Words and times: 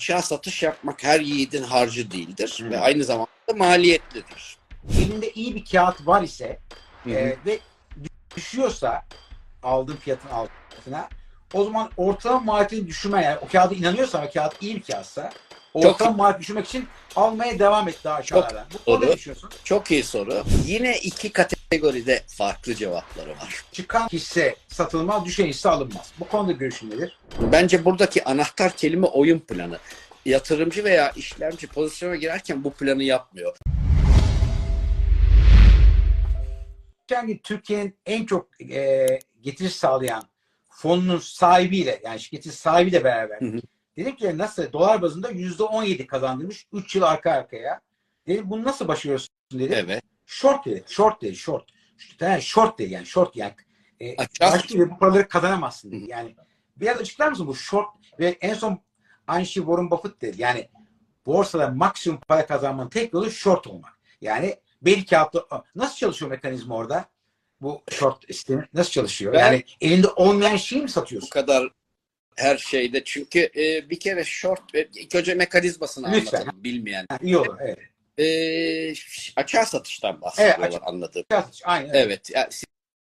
açığa 0.00 0.22
satış 0.22 0.62
yapmak 0.62 1.04
her 1.04 1.20
yiğidin 1.20 1.62
harcı 1.62 2.10
değildir 2.10 2.58
Hı. 2.62 2.70
ve 2.70 2.80
aynı 2.80 3.04
zamanda 3.04 3.28
maliyetlidir. 3.56 4.56
elinde 4.98 5.30
iyi 5.32 5.54
bir 5.54 5.64
kağıt 5.64 6.06
var 6.06 6.22
ise 6.22 6.60
Hı 7.04 7.10
e, 7.10 7.36
ve 7.46 7.58
düşüyorsa 8.36 9.02
aldığın 9.62 9.96
fiyatın 9.96 10.28
altına 10.28 11.08
o 11.52 11.64
zaman 11.64 11.90
ortalama 11.96 12.40
maliyetini 12.40 12.86
düşürme 12.86 13.22
yani 13.24 13.38
o 13.38 13.48
kağıda 13.48 13.74
inanıyorsan 13.74 14.26
o 14.26 14.30
kağıt 14.30 14.62
iyi 14.62 14.76
bir 14.76 14.82
kağıtsa 14.82 15.30
ortalama 15.74 16.16
maliyet 16.16 16.40
düşürmek 16.40 16.66
için 16.66 16.88
almaya 17.16 17.58
devam 17.58 17.88
et 17.88 17.98
daha. 18.04 18.22
Bu 18.22 18.84
konuda 18.84 19.00
doğru. 19.02 19.10
ne 19.10 19.16
düşünüyorsun? 19.16 19.50
Çok 19.64 19.90
iyi 19.90 20.04
soru. 20.04 20.44
Yine 20.66 20.98
iki 20.98 21.32
kategoride 21.32 22.22
farklı 22.26 22.74
cevapları 22.74 23.30
var. 23.30 23.64
Çıkan 23.72 24.08
hisse 24.08 24.56
satılmaz, 24.68 25.24
düşen 25.24 25.46
hisse 25.46 25.68
alınmaz. 25.68 26.12
Bu 26.20 26.28
konuda 26.28 26.52
görüşün 26.52 26.90
nedir? 26.90 27.18
Bence 27.52 27.84
buradaki 27.84 28.24
anahtar 28.24 28.76
kelime 28.76 29.06
oyun 29.06 29.38
planı. 29.38 29.78
Yatırımcı 30.24 30.84
veya 30.84 31.10
işlemci 31.10 31.66
pozisyona 31.66 32.16
girerken 32.16 32.64
bu 32.64 32.72
planı 32.72 33.02
yapmıyor. 33.02 33.56
Geçen 37.08 37.26
gün 37.26 37.40
Türkiye'nin 37.42 37.96
en 38.06 38.26
çok 38.26 38.60
e, 38.70 39.06
getiri 39.42 39.70
sağlayan 39.70 40.22
fonunun 40.68 41.18
sahibiyle 41.18 42.00
yani 42.04 42.20
şirketin 42.20 42.50
sahibiyle 42.50 43.04
beraber 43.04 43.40
Hı 43.40 43.44
hı. 43.44 43.60
Dedim 44.00 44.16
ki 44.16 44.38
nasıl 44.38 44.72
dolar 44.72 45.02
bazında 45.02 45.30
yüzde 45.30 45.62
on 45.62 45.82
yedi 45.82 46.06
kazandırmış 46.06 46.66
3 46.72 46.96
yıl 46.96 47.02
arka 47.02 47.30
arkaya. 47.30 47.80
Dedim 48.26 48.50
bunu 48.50 48.64
nasıl 48.64 48.88
başarıyorsun 48.88 49.28
dedi. 49.52 49.74
Evet. 49.76 50.02
Short 50.26 50.66
dedi. 50.66 50.84
Short 50.88 51.22
dedi. 51.22 51.36
Short. 51.36 51.64
Yani 52.20 52.42
short 52.42 52.78
dedi 52.78 52.92
yani. 52.92 53.06
Short 53.06 53.36
yani. 53.36 53.54
E, 54.00 54.16
başka 54.40 54.74
bir 54.78 54.90
bu 54.90 54.98
paraları 54.98 55.28
kazanamazsın 55.28 55.92
dedi. 55.92 56.04
Yani 56.10 56.36
biraz 56.76 57.00
açıklar 57.00 57.28
mısın 57.28 57.46
bu 57.46 57.54
short 57.54 57.88
ve 58.18 58.38
en 58.40 58.54
son 58.54 58.80
aynı 59.26 59.46
şey 59.46 59.62
Warren 59.62 59.90
Buffett 59.90 60.22
dedi. 60.22 60.42
Yani 60.42 60.68
borsada 61.26 61.68
maksimum 61.68 62.20
para 62.28 62.46
kazanmanın 62.46 62.88
tek 62.88 63.12
yolu 63.12 63.30
short 63.30 63.66
olmak. 63.66 63.98
Yani 64.20 64.56
bir 64.82 65.06
kağıtta 65.06 65.64
nasıl 65.74 65.96
çalışıyor 65.96 66.30
mekanizma 66.30 66.76
orada? 66.76 67.04
Bu 67.60 67.82
short 67.90 68.26
sistemi 68.26 68.68
nasıl 68.74 68.90
çalışıyor? 68.90 69.32
Ben- 69.32 69.38
yani 69.38 69.64
elinde 69.80 70.08
olmayan 70.08 70.56
şeyi 70.56 70.82
mi 70.82 70.88
Bu 70.88 70.92
satıyorsun? 70.92 71.28
kadar 71.28 71.68
her 72.40 72.56
şeyde. 72.56 73.04
Çünkü 73.04 73.50
e, 73.56 73.90
bir 73.90 74.00
kere 74.00 74.24
short, 74.24 74.74
e, 74.74 74.88
ilk 74.94 75.14
önce 75.14 75.34
mekanizmasını 75.34 76.12
Lütfen. 76.12 76.38
anlatalım 76.38 76.64
bilmeyen. 76.64 77.06
Ha, 77.08 77.18
iyi 77.22 77.36
olur. 77.38 77.56
Evet. 77.60 77.78
E, 78.18 78.94
açığa 79.36 79.66
satıştan 79.66 80.20
bahsediyorlar 80.20 80.68
Evet, 80.70 80.80
anladığım. 80.82 81.24
Aynen. 81.64 81.88
Evet. 81.94 82.06
Evet. 82.06 82.30
yani 82.34 82.48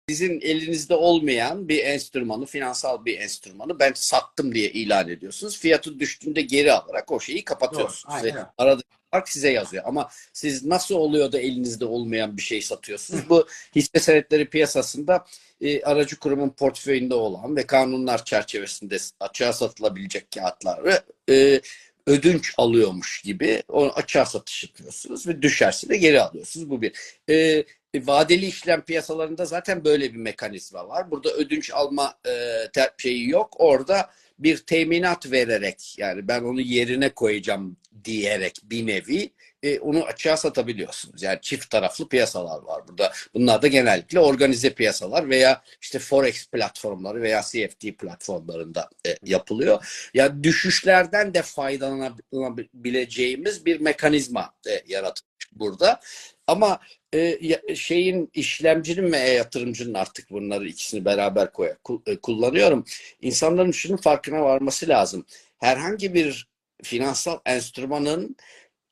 sizin 0.09 0.41
elinizde 0.41 0.95
olmayan 0.95 1.69
bir 1.69 1.83
enstrümanı, 1.83 2.45
finansal 2.45 3.05
bir 3.05 3.19
enstrümanı 3.19 3.79
ben 3.79 3.91
sattım 3.95 4.55
diye 4.55 4.69
ilan 4.69 5.09
ediyorsunuz. 5.09 5.59
Fiyatı 5.59 5.99
düştüğünde 5.99 6.41
geri 6.41 6.71
alarak 6.73 7.11
o 7.11 7.19
şeyi 7.19 7.43
kapatıyorsunuz. 7.43 8.15
Doğru, 8.15 8.25
öyle. 8.25 8.45
Aradaki 8.57 8.87
fark 9.11 9.29
size 9.29 9.51
yazıyor. 9.51 9.83
Ama 9.85 10.09
siz 10.33 10.65
nasıl 10.65 10.95
oluyor 10.95 11.31
da 11.31 11.39
elinizde 11.39 11.85
olmayan 11.85 12.37
bir 12.37 12.41
şey 12.41 12.61
satıyorsunuz? 12.61 13.29
Bu 13.29 13.47
hisse 13.75 13.99
senetleri 13.99 14.49
piyasasında 14.49 15.25
e, 15.61 15.83
aracı 15.83 16.19
kurumun 16.19 16.49
portföyünde 16.49 17.13
olan 17.13 17.55
ve 17.55 17.67
kanunlar 17.67 18.25
çerçevesinde 18.25 18.97
açığa 19.19 19.53
satılabilecek 19.53 20.31
kağıtları 20.31 21.03
e, 21.29 21.61
ödünç 22.07 22.53
alıyormuş 22.57 23.21
gibi 23.21 23.63
onu 23.67 23.91
açığa 23.93 24.25
satış 24.25 24.63
yapıyorsunuz 24.63 25.27
ve 25.27 25.41
düşerse 25.41 25.89
de 25.89 25.97
geri 25.97 26.21
alıyorsunuz. 26.21 26.69
Bu 26.69 26.81
bir. 26.81 26.93
E, 27.29 27.63
vadeli 27.95 28.45
işlem 28.45 28.81
piyasalarında 28.81 29.45
zaten 29.45 29.85
böyle 29.85 30.13
bir 30.13 30.17
mekanizma 30.17 30.87
var. 30.87 31.11
Burada 31.11 31.29
ödünç 31.29 31.71
alma 31.73 32.13
e, 32.25 32.31
te- 32.73 32.91
şeyi 32.97 33.29
yok. 33.29 33.53
Orada 33.57 34.09
bir 34.39 34.57
teminat 34.57 35.31
vererek 35.31 35.95
yani 35.97 36.27
ben 36.27 36.43
onu 36.43 36.61
yerine 36.61 37.09
koyacağım 37.09 37.77
diyerek 38.03 38.59
bir 38.63 38.87
nevi 38.87 39.31
e, 39.63 39.79
onu 39.79 40.03
açığa 40.03 40.37
satabiliyorsunuz. 40.37 41.23
Yani 41.23 41.39
çift 41.41 41.69
taraflı 41.69 42.09
piyasalar 42.09 42.61
var 42.61 42.87
burada. 42.87 43.13
Bunlar 43.33 43.61
da 43.61 43.67
genellikle 43.67 44.19
organize 44.19 44.73
piyasalar 44.73 45.29
veya 45.29 45.61
işte 45.81 45.99
forex 45.99 46.47
platformları 46.47 47.21
veya 47.21 47.41
CFD 47.41 47.91
platformlarında 47.99 48.89
e, 49.07 49.17
yapılıyor. 49.23 50.09
Ya 50.13 50.43
düşüşlerden 50.43 51.33
de 51.33 51.41
faydalanabileceğimiz 51.41 53.65
bir 53.65 53.79
mekanizma 53.79 54.53
e, 54.67 54.83
yaratılmış 54.87 55.36
burada. 55.59 55.99
Ama 56.47 56.79
e, 57.13 57.75
şeyin 57.75 58.29
işlemcinin 58.33 59.11
ve 59.11 59.17
yatırımcının 59.17 59.93
artık 59.93 60.31
bunları 60.31 60.67
ikisini 60.67 61.05
beraber 61.05 61.53
koy, 61.53 61.75
e, 62.05 62.15
kullanıyorum. 62.15 62.85
İnsanların 63.21 63.71
şunun 63.71 63.97
farkına 63.97 64.41
varması 64.41 64.87
lazım. 64.87 65.25
Herhangi 65.57 66.13
bir 66.13 66.47
finansal 66.83 67.39
enstrümanın 67.45 68.35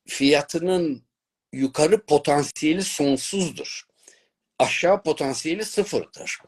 fiyatının 0.08 1.04
yukarı 1.54 2.06
potansiyeli 2.06 2.84
sonsuzdur. 2.84 3.82
Aşağı 4.60 5.04
potansiyeli 5.04 5.66
sıfırdır. 5.66 6.40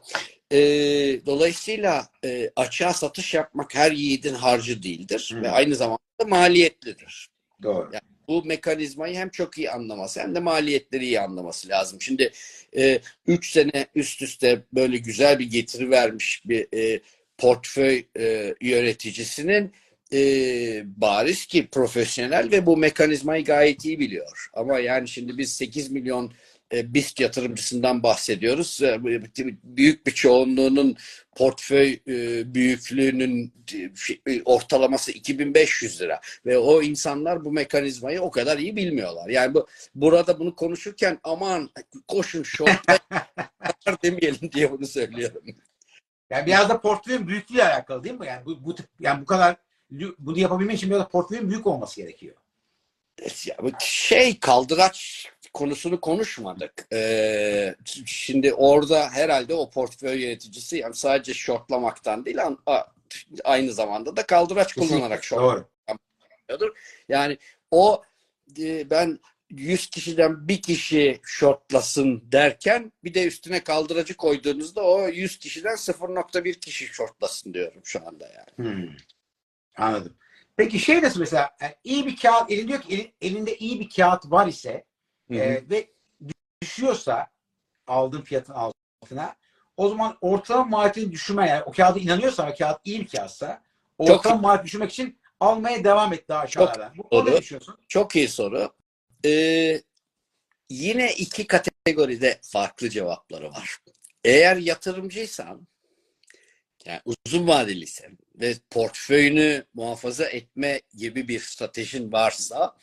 E, 0.50 0.58
dolayısıyla 1.26 2.08
e, 2.24 2.50
açığa 2.56 2.92
satış 2.92 3.34
yapmak 3.34 3.74
her 3.74 3.92
yiğidin 3.92 4.34
harcı 4.34 4.82
değildir 4.82 5.30
Hı. 5.34 5.42
ve 5.42 5.50
aynı 5.50 5.74
zamanda 5.74 5.98
maliyetlidir 6.26 7.28
Doğru. 7.62 7.90
Bu 8.28 8.44
mekanizmayı 8.44 9.16
hem 9.16 9.28
çok 9.28 9.58
iyi 9.58 9.70
anlaması 9.70 10.20
hem 10.20 10.34
de 10.34 10.40
maliyetleri 10.40 11.04
iyi 11.04 11.20
anlaması 11.20 11.68
lazım. 11.68 12.00
Şimdi 12.00 12.32
3 13.26 13.50
sene 13.50 13.86
üst 13.94 14.22
üste 14.22 14.62
böyle 14.72 14.96
güzel 14.96 15.38
bir 15.38 15.50
getiri 15.50 15.90
vermiş 15.90 16.42
bir 16.44 16.66
e, 16.74 17.00
portföy 17.38 18.04
e, 18.18 18.54
yöneticisinin 18.60 19.72
e, 20.12 20.20
bariz 20.84 21.46
ki 21.46 21.66
profesyonel 21.66 22.50
ve 22.50 22.66
bu 22.66 22.76
mekanizmayı 22.76 23.44
gayet 23.44 23.84
iyi 23.84 23.98
biliyor. 23.98 24.48
Ama 24.54 24.78
yani 24.78 25.08
şimdi 25.08 25.38
biz 25.38 25.52
8 25.52 25.90
milyon 25.90 26.26
e, 26.26 26.32
BIST 26.72 27.20
yatırımcısından 27.20 28.02
bahsediyoruz. 28.02 28.82
E, 28.82 29.00
Büyük 29.62 30.06
bir 30.06 30.12
çoğunluğunun 30.12 30.96
portföy 31.36 31.92
e, 32.08 32.54
büyüklüğünün 32.54 33.52
e, 34.26 34.42
ortalaması 34.42 35.12
2500 35.12 36.00
lira 36.00 36.20
ve 36.46 36.58
o 36.58 36.82
insanlar 36.82 37.44
bu 37.44 37.52
mekanizmayı 37.52 38.22
o 38.22 38.30
kadar 38.30 38.58
iyi 38.58 38.76
bilmiyorlar. 38.76 39.28
Yani 39.28 39.54
bu 39.54 39.66
burada 39.94 40.38
bunu 40.38 40.56
konuşurken 40.56 41.18
aman 41.24 41.70
koşun 42.08 42.42
short 42.42 42.70
demeyelim 44.02 44.52
diye 44.52 44.72
bunu 44.72 44.86
söylüyorum. 44.86 45.42
Yani 46.30 46.46
biraz 46.46 46.68
da 46.68 46.80
portföyün 46.80 47.28
büyüklüğüyle 47.28 47.64
alakalı 47.64 48.04
değil 48.04 48.18
mi? 48.18 48.26
Yani 48.26 48.46
bu, 48.46 48.64
bu 48.64 48.74
tip 48.74 48.86
yani 49.00 49.20
bu 49.20 49.24
kadar 49.24 49.56
bunu 50.18 50.38
yapabilmek 50.38 50.76
için 50.76 50.90
biraz 50.90 51.00
da 51.00 51.08
portföyün 51.08 51.50
büyük 51.50 51.66
olması 51.66 52.00
gerekiyor. 52.00 52.34
Şey 53.80 54.38
kaldıraç 54.38 55.26
konusunu 55.58 56.00
konuşmadık. 56.00 56.86
Ee, 56.92 57.74
şimdi 58.06 58.54
orada 58.54 59.10
herhalde 59.10 59.54
o 59.54 59.70
portföy 59.70 60.22
yöneticisi 60.22 60.76
yani 60.76 60.94
sadece 60.94 61.34
shortlamaktan 61.34 62.24
değil 62.24 62.38
aynı 63.44 63.72
zamanda 63.72 64.16
da 64.16 64.26
kaldıraç 64.26 64.72
kullanarak 64.72 65.24
short 65.24 65.42
Doğru. 65.42 65.68
yapıyordur. 65.88 66.76
Yani 67.08 67.38
o 67.70 68.02
e, 68.58 68.90
ben 68.90 69.18
100 69.50 69.90
kişiden 69.90 70.48
bir 70.48 70.62
kişi 70.62 71.20
shortlasın 71.22 72.22
derken 72.32 72.92
bir 73.04 73.14
de 73.14 73.26
üstüne 73.26 73.64
kaldıracı 73.64 74.16
koyduğunuzda 74.16 74.82
o 74.82 75.08
100 75.08 75.38
kişiden 75.38 75.74
0.1 75.74 76.60
kişi 76.60 76.86
shortlasın 76.86 77.54
diyorum 77.54 77.80
şu 77.84 78.06
anda 78.06 78.28
yani. 78.28 78.70
Hmm. 78.70 78.96
Anladım. 79.76 80.16
Peki 80.56 80.78
şey 80.78 81.02
nasıl 81.02 81.20
mesela 81.20 81.50
yani 81.60 81.74
iyi 81.84 82.06
bir 82.06 82.16
kağıt 82.16 82.50
elinde 82.50 82.68
diyor 82.68 82.82
ki 82.82 83.12
elinde 83.20 83.56
iyi 83.56 83.80
bir 83.80 83.90
kağıt 83.90 84.30
var 84.30 84.46
ise 84.46 84.84
e, 85.30 85.70
ve 85.70 85.88
düşüyorsa 86.62 87.26
aldığın 87.86 88.22
fiyatın 88.22 88.52
altına 88.52 89.36
o 89.76 89.88
zaman 89.88 90.18
ortalama 90.20 90.64
maliyetini 90.64 91.12
düşürme 91.12 91.48
yani 91.48 91.62
o 91.62 91.72
kağıda 91.72 91.98
inanıyorsan 91.98 92.50
o 92.50 92.54
kağıt 92.54 92.80
iyi 92.84 93.00
bir 93.00 93.08
kağıtsa 93.08 93.62
Çok 94.06 94.10
ortalama 94.10 94.40
maliyet 94.40 94.64
düşürmek 94.64 94.90
için 94.90 95.18
almaya 95.40 95.84
devam 95.84 96.12
et 96.12 96.28
daha 96.28 96.40
aşağıdan. 96.40 96.92
Bu 96.96 97.10
doğru. 97.10 97.30
ne 97.30 97.36
düşünüyorsun? 97.36 97.78
Çok 97.88 98.16
iyi 98.16 98.28
soru. 98.28 98.74
Ee, 99.24 99.82
yine 100.70 101.12
iki 101.12 101.46
kategoride 101.46 102.38
farklı 102.42 102.88
cevapları 102.90 103.50
var. 103.50 103.78
Eğer 104.24 104.56
yatırımcıysan, 104.56 105.68
yani 106.84 107.00
uzun 107.04 107.48
vadeliysen 107.48 108.18
ve 108.34 108.54
portföyünü 108.70 109.64
muhafaza 109.74 110.24
etme 110.24 110.80
gibi 110.96 111.28
bir 111.28 111.40
stratejin 111.40 112.12
varsa, 112.12 112.76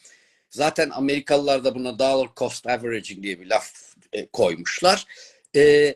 zaten 0.55 0.89
Amerikalılar 0.89 1.63
da 1.63 1.75
buna 1.75 1.99
dollar 1.99 2.29
cost 2.35 2.67
averaging 2.67 3.23
diye 3.23 3.39
bir 3.39 3.45
laf 3.45 3.95
e, 4.13 4.25
koymuşlar. 4.25 5.05
Ee, 5.55 5.95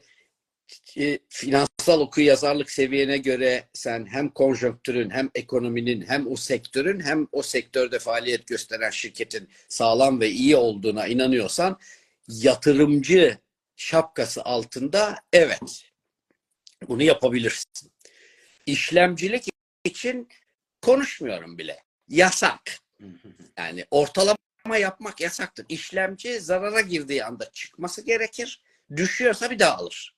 e, 0.97 1.19
finansal 1.29 1.99
oku 1.99 2.21
yazarlık 2.21 2.71
seviyene 2.71 3.17
göre 3.17 3.69
sen 3.73 4.05
hem 4.05 4.29
konjonktürün 4.29 5.09
hem 5.09 5.29
ekonominin 5.35 6.01
hem 6.01 6.31
o 6.31 6.35
sektörün 6.35 6.99
hem 6.99 7.27
o 7.31 7.41
sektörde 7.41 7.99
faaliyet 7.99 8.47
gösteren 8.47 8.89
şirketin 8.89 9.49
sağlam 9.69 10.19
ve 10.19 10.29
iyi 10.29 10.55
olduğuna 10.55 11.07
inanıyorsan 11.07 11.79
yatırımcı 12.27 13.37
şapkası 13.75 14.43
altında 14.43 15.15
evet 15.33 15.83
bunu 16.87 17.03
yapabilirsin. 17.03 17.91
İşlemcilik 18.65 19.43
için 19.83 20.27
konuşmuyorum 20.81 21.57
bile. 21.57 21.83
yasak. 22.07 22.79
Yani 23.57 23.85
ortalama 23.91 24.48
yapmak 24.77 25.21
yasaktır. 25.21 25.65
İşlemci 25.69 26.39
zarara 26.39 26.81
girdiği 26.81 27.25
anda 27.25 27.51
çıkması 27.51 28.01
gerekir. 28.01 28.63
Düşüyorsa 28.95 29.51
bir 29.51 29.59
daha 29.59 29.77
alır. 29.77 30.15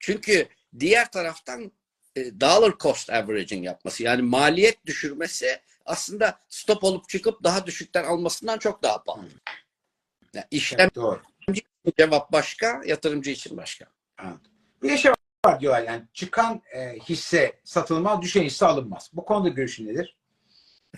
Çünkü 0.00 0.48
diğer 0.80 1.12
taraftan 1.12 1.72
e, 2.16 2.40
dollar 2.40 2.78
cost 2.78 3.10
averaging 3.10 3.64
yapması 3.64 4.02
yani 4.02 4.22
maliyet 4.22 4.86
düşürmesi 4.86 5.60
aslında 5.84 6.40
stop 6.48 6.84
olup 6.84 7.08
çıkıp 7.08 7.44
daha 7.44 7.66
düşükten 7.66 8.04
almasından 8.04 8.58
çok 8.58 8.82
daha 8.82 9.02
pahalı. 9.02 9.28
Yani 10.34 10.46
işlem 10.50 10.80
Evet, 10.80 10.94
doğru. 10.94 11.22
cevap 11.98 12.32
başka, 12.32 12.82
yatırımcı 12.86 13.30
için 13.30 13.56
başka. 13.56 13.86
Anladım. 14.18 14.40
Bir 14.82 14.96
şey 14.96 15.12
var 15.46 15.60
diyorlar 15.60 15.82
yani 15.82 16.02
çıkan 16.12 16.62
e, 16.74 16.98
hisse 16.98 17.60
satılmaz, 17.64 18.22
düşen 18.22 18.42
hisse 18.42 18.66
alınmaz. 18.66 19.10
Bu 19.12 19.24
konuda 19.24 19.48
görüşün 19.48 19.86
nedir? 19.86 20.16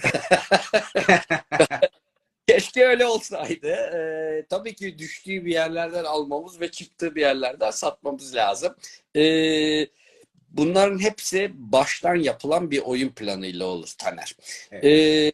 Keşke 2.46 2.86
öyle 2.86 3.06
olsaydı. 3.06 3.68
Ee, 3.68 4.46
tabii 4.50 4.74
ki 4.74 4.98
düştüğü 4.98 5.44
bir 5.44 5.52
yerlerden 5.52 6.04
almamız 6.04 6.60
ve 6.60 6.70
çıktığı 6.70 7.14
bir 7.14 7.20
yerlerden 7.20 7.70
satmamız 7.70 8.34
lazım. 8.34 8.76
Ee, 9.16 9.86
bunların 10.50 11.02
hepsi 11.02 11.50
baştan 11.54 12.14
yapılan 12.14 12.70
bir 12.70 12.78
oyun 12.78 13.08
planıyla 13.08 13.66
olur 13.66 13.94
Taner. 13.98 14.36
Ee, 14.72 15.32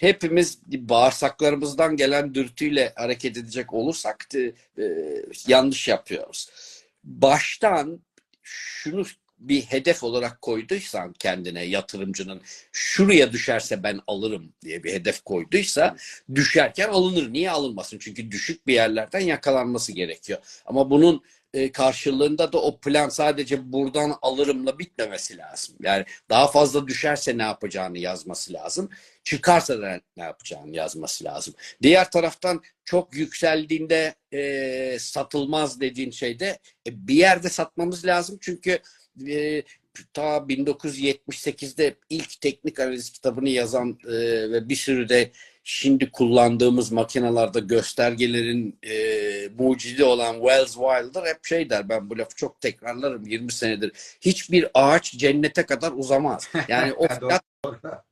hepimiz 0.00 0.58
bağırsaklarımızdan 0.66 1.96
gelen 1.96 2.34
dürtüyle 2.34 2.92
hareket 2.96 3.36
edecek 3.36 3.72
olursak 3.72 4.28
e, 4.34 4.52
yanlış 5.46 5.88
yapıyoruz. 5.88 6.48
Baştan 7.04 8.00
şunu 8.42 9.04
bir 9.48 9.62
hedef 9.62 10.02
olarak 10.02 10.42
koyduysan 10.42 11.12
kendine 11.12 11.64
yatırımcının 11.64 12.40
şuraya 12.72 13.32
düşerse 13.32 13.82
ben 13.82 14.00
alırım 14.06 14.52
diye 14.62 14.84
bir 14.84 14.92
hedef 14.92 15.24
koyduysa 15.24 15.96
düşerken 16.34 16.88
alınır. 16.88 17.32
Niye 17.32 17.50
alınmasın? 17.50 17.98
Çünkü 17.98 18.30
düşük 18.30 18.66
bir 18.66 18.74
yerlerden 18.74 19.20
yakalanması 19.20 19.92
gerekiyor. 19.92 20.38
Ama 20.66 20.90
bunun 20.90 21.22
e, 21.54 21.72
karşılığında 21.72 22.52
da 22.52 22.62
o 22.62 22.78
plan 22.80 23.08
sadece 23.08 23.72
buradan 23.72 24.18
alırımla 24.22 24.78
bitmemesi 24.78 25.38
lazım. 25.38 25.76
Yani 25.82 26.04
daha 26.30 26.46
fazla 26.50 26.88
düşerse 26.88 27.38
ne 27.38 27.42
yapacağını 27.42 27.98
yazması 27.98 28.52
lazım. 28.52 28.90
Çıkarsa 29.24 29.82
da 29.82 30.00
ne 30.16 30.22
yapacağını 30.22 30.76
yazması 30.76 31.24
lazım. 31.24 31.54
Diğer 31.82 32.10
taraftan 32.10 32.62
çok 32.84 33.14
yükseldiğinde 33.14 34.14
e, 34.32 34.96
satılmaz 34.98 35.80
dediğin 35.80 36.10
şeyde 36.10 36.58
e, 36.88 37.08
bir 37.08 37.14
yerde 37.14 37.48
satmamız 37.48 38.06
lazım. 38.06 38.38
Çünkü 38.40 38.78
e, 39.28 39.62
ta 40.14 40.36
1978'de 40.36 41.94
ilk 42.10 42.40
teknik 42.40 42.80
analiz 42.80 43.10
kitabını 43.10 43.48
yazan 43.48 43.98
e, 44.06 44.12
ve 44.50 44.68
bir 44.68 44.76
sürü 44.76 45.08
de 45.08 45.30
şimdi 45.64 46.10
kullandığımız 46.10 46.92
makinalarda 46.92 47.58
göstergelerin 47.58 48.78
e, 48.82 48.94
mucidi 49.58 50.04
olan 50.04 50.34
Wells 50.34 50.74
Wilder 50.74 51.26
hep 51.26 51.44
şey 51.44 51.70
der 51.70 51.88
ben 51.88 52.10
bu 52.10 52.18
lafı 52.18 52.36
çok 52.36 52.60
tekrarlarım 52.60 53.26
20 53.26 53.52
senedir 53.52 53.92
hiçbir 54.20 54.68
ağaç 54.74 55.12
cennete 55.12 55.66
kadar 55.66 55.92
uzamaz. 55.92 56.48
Yani 56.68 56.92
o 56.92 57.08
fiyat 57.18 57.42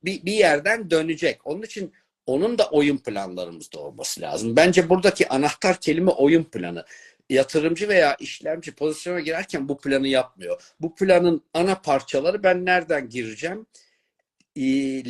bir, 0.03 0.25
bir 0.25 0.33
yerden 0.33 0.91
dönecek. 0.91 1.47
Onun 1.47 1.61
için 1.61 1.93
onun 2.25 2.57
da 2.57 2.69
oyun 2.69 2.97
planlarımızda 2.97 3.79
olması 3.79 4.21
lazım. 4.21 4.55
Bence 4.55 4.89
buradaki 4.89 5.29
anahtar 5.29 5.79
kelime 5.79 6.11
oyun 6.11 6.43
planı 6.43 6.85
yatırımcı 7.31 7.89
veya 7.89 8.15
işlemci 8.19 8.75
pozisyona 8.75 9.19
girerken 9.19 9.69
bu 9.69 9.81
planı 9.81 10.07
yapmıyor. 10.07 10.61
Bu 10.79 10.95
planın 10.95 11.43
ana 11.53 11.75
parçaları 11.75 12.43
ben 12.43 12.65
nereden 12.65 13.09
gireceğim? 13.09 13.65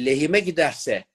Lehime 0.05 0.39
giderse 0.39 1.05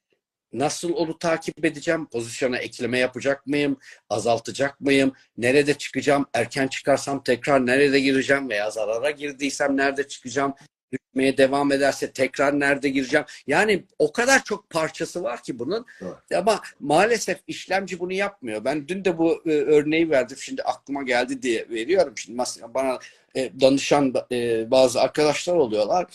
nasıl 0.52 0.92
onu 0.92 1.18
takip 1.18 1.64
edeceğim? 1.64 2.06
Pozisyona 2.06 2.58
ekleme 2.58 2.98
yapacak 2.98 3.46
mıyım? 3.46 3.78
Azaltacak 4.10 4.80
mıyım? 4.80 5.12
Nerede 5.36 5.74
çıkacağım? 5.74 6.26
Erken 6.34 6.68
çıkarsam 6.68 7.22
tekrar 7.22 7.66
nerede 7.66 8.00
gireceğim? 8.00 8.48
Veya 8.48 8.70
zarara 8.70 9.10
girdiysem 9.10 9.76
nerede 9.76 10.08
çıkacağım? 10.08 10.54
Düşmeye 10.92 11.36
devam 11.36 11.72
ederse 11.72 12.12
tekrar 12.12 12.60
nerede 12.60 12.88
gireceğim? 12.88 13.26
Yani 13.46 13.84
o 13.98 14.12
kadar 14.12 14.44
çok 14.44 14.70
parçası 14.70 15.22
var 15.22 15.42
ki 15.42 15.58
bunun. 15.58 15.86
Evet. 16.02 16.14
Ama 16.34 16.60
maalesef 16.80 17.38
işlemci 17.46 18.00
bunu 18.00 18.12
yapmıyor. 18.12 18.64
Ben 18.64 18.88
dün 18.88 19.04
de 19.04 19.18
bu 19.18 19.42
e, 19.46 19.50
örneği 19.50 20.10
verdim. 20.10 20.36
Şimdi 20.40 20.62
aklıma 20.62 21.02
geldi 21.02 21.42
diye 21.42 21.68
veriyorum. 21.70 22.12
Şimdi 22.16 22.42
bana 22.74 22.98
e, 23.36 23.60
danışan 23.60 24.14
e, 24.32 24.70
bazı 24.70 25.00
arkadaşlar 25.00 25.54
oluyorlar. 25.54 26.06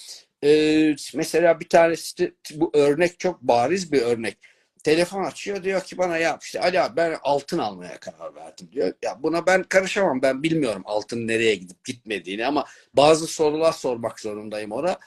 E, 0.43 0.95
mesela 1.15 1.59
bir 1.59 1.69
tanesi 1.69 2.33
bu 2.55 2.71
örnek 2.73 3.19
çok 3.19 3.41
bariz 3.41 3.91
bir 3.91 4.01
örnek. 4.01 4.37
Telefon 4.83 5.23
açıyor 5.23 5.63
diyor 5.63 5.83
ki 5.83 5.97
bana 5.97 6.17
ya 6.17 6.39
işte 6.41 6.61
Ali 6.61 6.81
abi 6.81 6.95
ben 6.95 7.17
altın 7.23 7.57
almaya 7.57 7.99
karar 7.99 8.35
verdim 8.35 8.69
diyor. 8.71 8.93
Ya 9.01 9.23
buna 9.23 9.45
ben 9.45 9.63
karışamam 9.63 10.21
ben 10.21 10.43
bilmiyorum 10.43 10.81
altın 10.85 11.27
nereye 11.27 11.55
gidip 11.55 11.85
gitmediğini 11.85 12.45
ama 12.45 12.65
bazı 12.93 13.27
sorular 13.27 13.71
sormak 13.71 14.19
zorundayım 14.19 14.71
ona. 14.71 14.99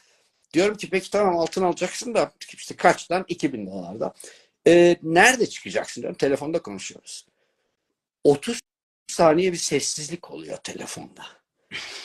Diyorum 0.53 0.77
ki 0.77 0.91
peki 0.91 1.11
tamam 1.11 1.39
altın 1.39 1.63
alacaksın 1.63 2.15
da 2.15 2.33
işte 2.53 2.77
kaçtan? 2.77 3.25
2000 3.29 3.67
dolarda. 3.67 4.15
Ee, 4.67 4.97
nerede 5.03 5.47
çıkacaksın 5.47 6.03
diyorum. 6.03 6.17
Telefonda 6.17 6.63
konuşuyoruz. 6.63 7.27
30 8.25 8.61
saniye 9.07 9.53
bir 9.53 9.57
sessizlik 9.57 10.31
oluyor 10.31 10.57
telefonda. 10.57 11.27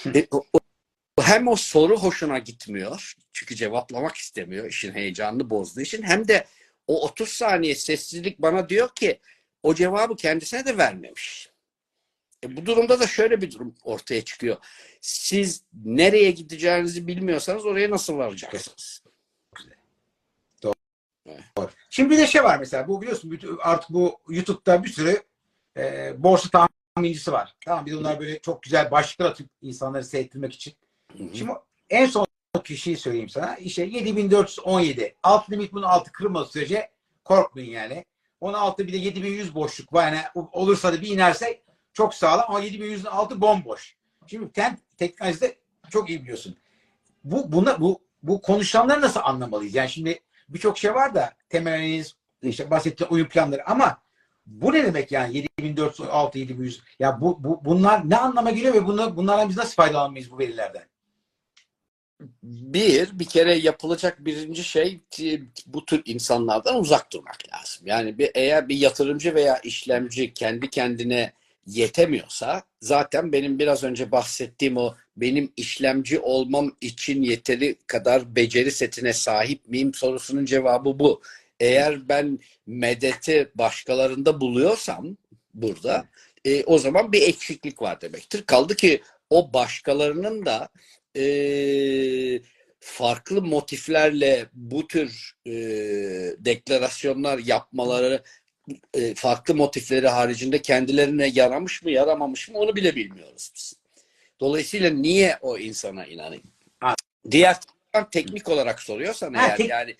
e, 0.15 0.27
o, 0.31 0.43
hem 1.21 1.47
o 1.47 1.55
soru 1.55 1.97
hoşuna 1.99 2.39
gitmiyor. 2.39 3.13
Çünkü 3.33 3.55
cevaplamak 3.55 4.15
istemiyor. 4.15 4.65
işin 4.65 4.93
heyecanını 4.93 5.49
bozduğu 5.49 5.81
için. 5.81 6.03
Hem 6.03 6.27
de 6.27 6.45
o 6.89 7.05
30 7.05 7.29
saniye 7.29 7.75
sessizlik 7.75 8.39
bana 8.39 8.69
diyor 8.69 8.89
ki 8.95 9.19
o 9.63 9.75
cevabı 9.75 10.15
kendisine 10.15 10.65
de 10.65 10.77
vermemiş. 10.77 11.49
E 12.43 12.57
bu 12.57 12.65
durumda 12.65 12.99
da 12.99 13.07
şöyle 13.07 13.41
bir 13.41 13.51
durum 13.51 13.75
ortaya 13.83 14.21
çıkıyor. 14.25 14.57
Siz 15.01 15.63
nereye 15.85 16.31
gideceğinizi 16.31 17.07
bilmiyorsanız 17.07 17.65
oraya 17.65 17.89
nasıl 17.89 18.17
varacaksınız? 18.17 19.03
Doğru. 20.63 20.73
Evet. 21.25 21.43
Doğru. 21.57 21.69
Şimdi 21.89 22.09
bir 22.09 22.17
de 22.17 22.27
şey 22.27 22.43
var 22.43 22.59
mesela 22.59 22.87
bu 22.87 23.01
biliyorsun 23.01 23.39
artık 23.61 23.89
bu 23.89 24.19
YouTube'da 24.29 24.83
bir 24.83 24.89
sürü 24.89 25.23
e, 25.77 26.13
borsa 26.23 26.69
tahmincisi 26.95 27.31
var. 27.31 27.55
Tamam 27.65 27.85
bir 27.85 27.91
de 27.91 27.97
onlar 27.97 28.19
böyle 28.19 28.39
çok 28.39 28.63
güzel 28.63 28.91
başlıklar 28.91 29.25
atıp 29.25 29.49
insanları 29.61 30.03
seyrettirmek 30.03 30.53
için. 30.53 30.73
Hı-hı. 31.17 31.35
Şimdi 31.35 31.51
en 31.89 32.05
son 32.05 32.28
kişiyi 32.75 32.97
söyleyeyim 32.97 33.29
sana. 33.29 33.55
İşte 33.55 33.83
7417. 33.83 35.15
Alt 35.23 35.51
limit 35.51 35.73
bunun 35.73 35.83
altı 35.83 36.11
kırılmadığı 36.11 36.49
sürece 36.51 36.89
korkmayın 37.23 37.71
yani. 37.71 38.05
Onun 38.41 38.53
altı 38.53 38.87
bir 38.87 38.93
de 38.93 38.97
7100 38.97 39.55
boşluk 39.55 39.93
var. 39.93 40.03
Yani 40.03 40.21
olursa 40.51 40.93
da 40.93 41.01
bir 41.01 41.07
inerse 41.07 41.61
çok 41.93 42.13
sağlam 42.13 42.45
ama 42.47 42.61
7100'ün 42.61 43.05
altı 43.05 43.41
bomboş. 43.41 43.95
Şimdi 44.27 44.49
sen 44.55 44.77
teknolojide 44.97 45.57
çok 45.89 46.09
iyi 46.09 46.21
biliyorsun. 46.21 46.57
Bu 47.23 47.51
buna 47.51 47.81
bu 47.81 48.01
bu 48.23 48.41
konuşanları 48.41 49.01
nasıl 49.01 49.19
anlamalıyız? 49.23 49.75
Yani 49.75 49.89
şimdi 49.89 50.19
birçok 50.49 50.77
şey 50.77 50.93
var 50.93 51.15
da 51.15 51.33
temel 51.49 51.73
analiz 51.73 52.15
işte 52.41 52.71
bahsettiğim 52.71 53.13
oyun 53.13 53.25
planları 53.25 53.69
ama 53.69 54.01
bu 54.45 54.73
ne 54.73 54.83
demek 54.85 55.11
yani 55.11 55.37
7406 55.37 56.39
7100 56.39 56.83
ya 56.99 57.21
bu, 57.21 57.43
bu 57.43 57.65
bunlar 57.65 58.09
ne 58.09 58.17
anlama 58.17 58.51
geliyor 58.51 58.73
ve 58.73 58.87
bunlar 58.87 59.17
bunlardan 59.17 59.49
biz 59.49 59.57
nasıl 59.57 59.75
faydalanmayız 59.75 60.31
bu 60.31 60.39
verilerden? 60.39 60.83
Bir, 62.43 63.19
bir 63.19 63.25
kere 63.25 63.55
yapılacak 63.55 64.25
birinci 64.25 64.63
şey 64.63 64.99
bu 65.65 65.85
tür 65.85 66.01
insanlardan 66.05 66.79
uzak 66.79 67.13
durmak 67.13 67.37
lazım. 67.53 67.87
Yani 67.87 68.17
bir, 68.17 68.31
eğer 68.35 68.69
bir 68.69 68.77
yatırımcı 68.77 69.35
veya 69.35 69.57
işlemci 69.57 70.33
kendi 70.33 70.69
kendine 70.69 71.33
yetemiyorsa 71.65 72.63
zaten 72.81 73.31
benim 73.31 73.59
biraz 73.59 73.83
önce 73.83 74.11
bahsettiğim 74.11 74.77
o 74.77 74.95
benim 75.17 75.53
işlemci 75.57 76.19
olmam 76.19 76.75
için 76.81 77.21
yeteri 77.21 77.75
kadar 77.87 78.35
beceri 78.35 78.71
setine 78.71 79.13
sahip 79.13 79.69
miyim 79.69 79.93
sorusunun 79.93 80.45
cevabı 80.45 80.99
bu. 80.99 81.21
Eğer 81.59 82.09
ben 82.09 82.39
medeti 82.67 83.51
başkalarında 83.55 84.41
buluyorsam 84.41 85.17
burada 85.53 86.05
e, 86.45 86.63
o 86.63 86.77
zaman 86.77 87.11
bir 87.11 87.21
eksiklik 87.21 87.81
var 87.81 88.01
demektir. 88.01 88.43
Kaldı 88.45 88.75
ki 88.75 89.01
o 89.29 89.53
başkalarının 89.53 90.45
da 90.45 90.69
e, 91.15 92.41
farklı 92.79 93.41
motiflerle 93.41 94.45
bu 94.53 94.87
tür 94.87 95.33
e, 95.45 95.51
deklarasyonlar 96.39 97.37
yapmaları 97.37 98.23
e, 98.93 99.15
farklı 99.15 99.55
motifleri 99.55 100.07
haricinde 100.07 100.61
kendilerine 100.61 101.27
yaramış 101.27 101.83
mı 101.83 101.91
yaramamış 101.91 102.49
mı 102.49 102.57
onu 102.57 102.75
bile 102.75 102.95
bilmiyoruz 102.95 103.51
biz. 103.55 103.73
Dolayısıyla 104.39 104.89
niye 104.89 105.37
o 105.41 105.57
insana 105.57 106.05
inanayım? 106.05 106.43
Ha. 106.79 106.95
Diğer 107.31 107.57
teknik 108.11 108.49
olarak 108.49 108.81
soruyorsan 108.81 109.33
ha, 109.33 109.47
eğer 109.47 109.57
tek, 109.57 109.69
yani 109.69 109.95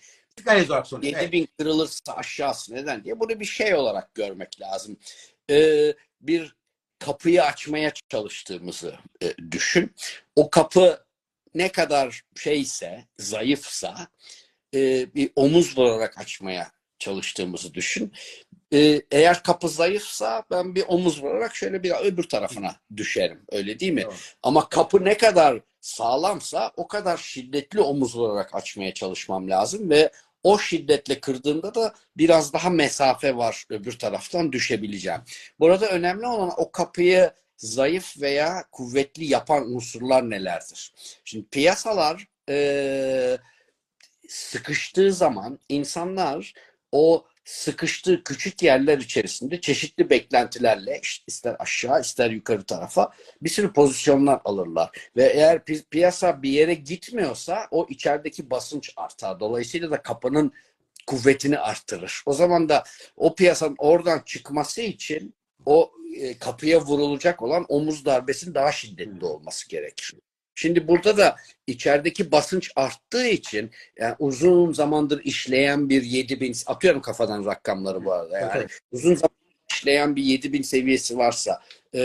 olarak 0.70 1.04
7000 1.04 1.38
evet. 1.38 1.48
kırılırsa 1.58 2.12
aşağısı 2.16 2.74
neden 2.74 3.04
diye 3.04 3.20
bunu 3.20 3.40
bir 3.40 3.44
şey 3.44 3.74
olarak 3.74 4.14
görmek 4.14 4.60
lazım. 4.60 4.96
Ee, 5.50 5.94
bir 6.20 6.59
kapıyı 7.00 7.44
açmaya 7.44 7.92
çalıştığımızı 8.08 8.94
e, 9.22 9.34
düşün. 9.50 9.94
O 10.36 10.50
kapı 10.50 11.04
ne 11.54 11.72
kadar 11.72 12.22
şeyse, 12.36 13.04
zayıfsa 13.18 14.08
e, 14.74 15.14
bir 15.14 15.30
omuz 15.36 15.78
vurarak 15.78 16.18
açmaya 16.18 16.70
çalıştığımızı 16.98 17.74
düşün. 17.74 18.12
Ee, 18.72 19.02
eğer 19.10 19.42
kapı 19.42 19.68
zayıfsa 19.68 20.44
ben 20.50 20.74
bir 20.74 20.84
omuz 20.88 21.22
vurarak 21.22 21.56
şöyle 21.56 21.82
bir 21.82 21.90
öbür 21.90 22.28
tarafına 22.28 22.76
düşerim. 22.96 23.42
Öyle 23.52 23.80
değil 23.80 23.92
mi? 23.92 24.02
Doğru. 24.04 24.14
Ama 24.42 24.68
kapı 24.68 25.04
ne 25.04 25.16
kadar 25.16 25.60
sağlamsa 25.80 26.72
o 26.76 26.88
kadar 26.88 27.16
şiddetli 27.16 27.80
omuz 27.80 28.16
vurarak 28.16 28.54
açmaya 28.54 28.94
çalışmam 28.94 29.50
lazım 29.50 29.90
ve 29.90 30.10
o 30.42 30.58
şiddetle 30.58 31.20
kırdığımda 31.20 31.74
da 31.74 31.94
biraz 32.16 32.52
daha 32.52 32.70
mesafe 32.70 33.36
var 33.36 33.64
öbür 33.70 33.98
taraftan 33.98 34.52
düşebileceğim. 34.52 35.20
Burada 35.60 35.88
önemli 35.88 36.26
olan 36.26 36.52
o 36.56 36.70
kapıyı 36.72 37.30
zayıf 37.56 38.20
veya 38.20 38.64
kuvvetli 38.72 39.24
yapan 39.24 39.74
unsurlar 39.74 40.30
nelerdir? 40.30 40.92
Şimdi 41.24 41.46
piyasalar 41.46 42.26
eee, 42.48 43.38
sıkıştığı 44.28 45.12
zaman 45.12 45.58
insanlar 45.68 46.54
o 46.92 47.26
sıkıştığı 47.50 48.24
küçük 48.24 48.62
yerler 48.62 48.98
içerisinde 48.98 49.60
çeşitli 49.60 50.10
beklentilerle 50.10 51.00
işte 51.02 51.24
ister 51.26 51.56
aşağı 51.58 52.00
ister 52.00 52.30
yukarı 52.30 52.64
tarafa 52.64 53.10
bir 53.42 53.48
sürü 53.48 53.72
pozisyonlar 53.72 54.40
alırlar. 54.44 54.90
Ve 55.16 55.24
eğer 55.24 55.56
pi- 55.56 55.84
piyasa 55.90 56.42
bir 56.42 56.50
yere 56.50 56.74
gitmiyorsa 56.74 57.68
o 57.70 57.86
içerideki 57.90 58.50
basınç 58.50 58.92
artar. 58.96 59.40
Dolayısıyla 59.40 59.90
da 59.90 60.02
kapının 60.02 60.52
kuvvetini 61.06 61.58
arttırır. 61.58 62.22
O 62.26 62.32
zaman 62.32 62.68
da 62.68 62.84
o 63.16 63.34
piyasanın 63.34 63.76
oradan 63.78 64.22
çıkması 64.26 64.82
için 64.82 65.34
o 65.66 65.92
e, 66.16 66.38
kapıya 66.38 66.80
vurulacak 66.80 67.42
olan 67.42 67.66
omuz 67.68 68.04
darbesinin 68.04 68.54
daha 68.54 68.72
şiddetli 68.72 69.24
olması 69.26 69.68
gerekir. 69.68 70.14
Şimdi 70.60 70.88
burada 70.88 71.16
da 71.16 71.36
içerideki 71.66 72.32
basınç 72.32 72.70
arttığı 72.76 73.26
için 73.26 73.70
yani 73.98 74.14
uzun 74.18 74.72
zamandır 74.72 75.24
işleyen 75.24 75.88
bir 75.88 76.02
7000 76.02 76.54
atıyorum 76.66 77.00
kafadan 77.00 77.44
rakamları 77.46 78.04
bu 78.04 78.12
arada. 78.12 78.38
Yani 78.38 78.52
Evet. 78.56 78.80
uzun 78.92 79.14
zaman 79.14 79.36
işleyen 79.70 80.16
bir 80.16 80.22
7000 80.22 80.62
seviyesi 80.62 81.18
varsa 81.18 81.60
e, 81.94 82.00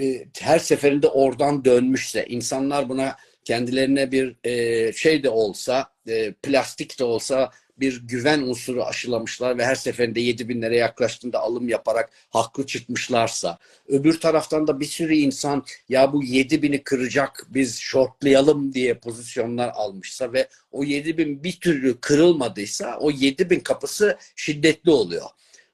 e, 0.00 0.26
her 0.40 0.58
seferinde 0.58 1.08
oradan 1.08 1.64
dönmüşse 1.64 2.26
insanlar 2.26 2.88
buna 2.88 3.16
kendilerine 3.44 4.12
bir 4.12 4.36
e, 4.44 4.92
şey 4.92 5.22
de 5.22 5.28
olsa 5.28 5.92
e, 6.08 6.32
plastik 6.32 6.98
de 6.98 7.04
olsa 7.04 7.50
bir 7.82 8.02
güven 8.08 8.40
unsuru 8.40 8.84
aşılamışlar 8.84 9.58
ve 9.58 9.64
her 9.64 9.74
seferinde 9.74 10.20
7000'lere 10.20 10.76
yaklaştığında 10.76 11.40
alım 11.40 11.68
yaparak 11.68 12.10
haklı 12.30 12.66
çıkmışlarsa 12.66 13.58
öbür 13.88 14.20
taraftan 14.20 14.66
da 14.66 14.80
bir 14.80 14.84
sürü 14.84 15.14
insan 15.14 15.64
ya 15.88 16.12
bu 16.12 16.24
7000'i 16.24 16.82
kıracak 16.82 17.46
biz 17.48 17.78
shortlayalım 17.78 18.72
diye 18.74 18.94
pozisyonlar 18.94 19.68
almışsa 19.74 20.32
ve 20.32 20.48
o 20.72 20.84
7000 20.84 21.44
bir 21.44 21.52
türlü 21.60 22.00
kırılmadıysa 22.00 22.98
o 23.00 23.10
7000 23.10 23.60
kapısı 23.60 24.18
şiddetli 24.36 24.90
oluyor. 24.90 25.26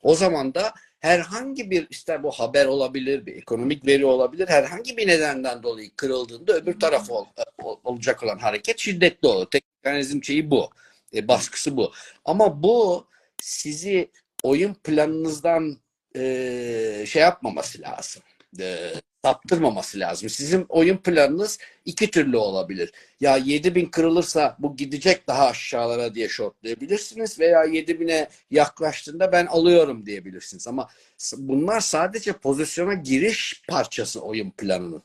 O 0.02 0.14
zaman 0.14 0.54
da 0.54 0.72
herhangi 1.00 1.70
bir 1.70 1.86
ister 1.90 2.22
bu 2.22 2.30
haber 2.30 2.66
olabilir, 2.66 3.26
bir 3.26 3.36
ekonomik 3.36 3.86
veri 3.86 4.04
olabilir, 4.06 4.48
herhangi 4.48 4.96
bir 4.96 5.06
nedenden 5.06 5.62
dolayı 5.62 5.90
kırıldığında 5.96 6.52
öbür 6.52 6.80
taraf 6.80 7.10
ol- 7.10 7.26
ol- 7.62 7.80
olacak 7.84 8.22
olan 8.22 8.38
hareket 8.38 8.78
şiddetli 8.78 9.28
olur. 9.28 9.46
Tek 9.50 9.64
şeyi 10.22 10.50
bu. 10.50 10.70
E, 11.14 11.28
baskısı 11.28 11.76
bu. 11.76 11.92
Ama 12.24 12.62
bu 12.62 13.06
sizi 13.42 14.10
oyun 14.42 14.74
planınızdan 14.74 15.78
e, 16.16 17.04
şey 17.08 17.22
yapmaması 17.22 17.82
lazım. 17.82 18.22
E, 18.60 18.92
saptırmaması 19.24 19.98
lazım. 19.98 20.28
Sizin 20.28 20.66
oyun 20.68 20.96
planınız 20.96 21.58
iki 21.84 22.10
türlü 22.10 22.36
olabilir. 22.36 22.92
Ya 23.20 23.36
7000 23.36 23.86
kırılırsa 23.86 24.56
bu 24.58 24.76
gidecek 24.76 25.26
daha 25.26 25.46
aşağılara 25.46 26.14
diye 26.14 26.28
shortlayabilirsiniz 26.28 27.40
veya 27.40 27.64
7000'e 27.64 28.28
yaklaştığında 28.50 29.32
ben 29.32 29.46
alıyorum 29.46 30.06
diyebilirsiniz. 30.06 30.68
Ama 30.68 30.88
bunlar 31.36 31.80
sadece 31.80 32.32
pozisyona 32.32 32.94
giriş 32.94 33.62
parçası 33.68 34.20
oyun 34.20 34.50
planının. 34.50 35.02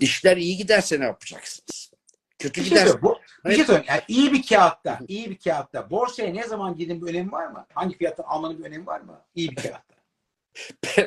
İşler 0.00 0.36
iyi 0.36 0.56
giderse 0.56 1.00
ne 1.00 1.04
yapacaksınız? 1.04 1.90
Kötü 2.38 2.60
şey 2.60 2.70
giderse. 2.70 3.02
Bu, 3.02 3.18
bir 3.48 3.54
şey 3.54 3.64
söyleyeyim. 3.64 3.86
Yani 3.88 4.02
iyi 4.08 4.32
bir 4.32 4.46
kağıtta, 4.46 4.98
iyi 5.08 5.30
bir 5.30 5.38
kağıtta 5.38 5.90
borsaya 5.90 6.32
ne 6.32 6.44
zaman 6.44 6.76
girdiğin 6.76 7.06
bir 7.06 7.10
önemi 7.10 7.32
var 7.32 7.46
mı? 7.46 7.66
Hangi 7.74 7.98
fiyattan 7.98 8.24
almanın 8.24 8.58
bir 8.58 8.64
önemi 8.64 8.86
var 8.86 9.00
mı? 9.00 9.20
İyi 9.34 9.50
bir 9.50 9.56
kağıtta. 9.56 9.96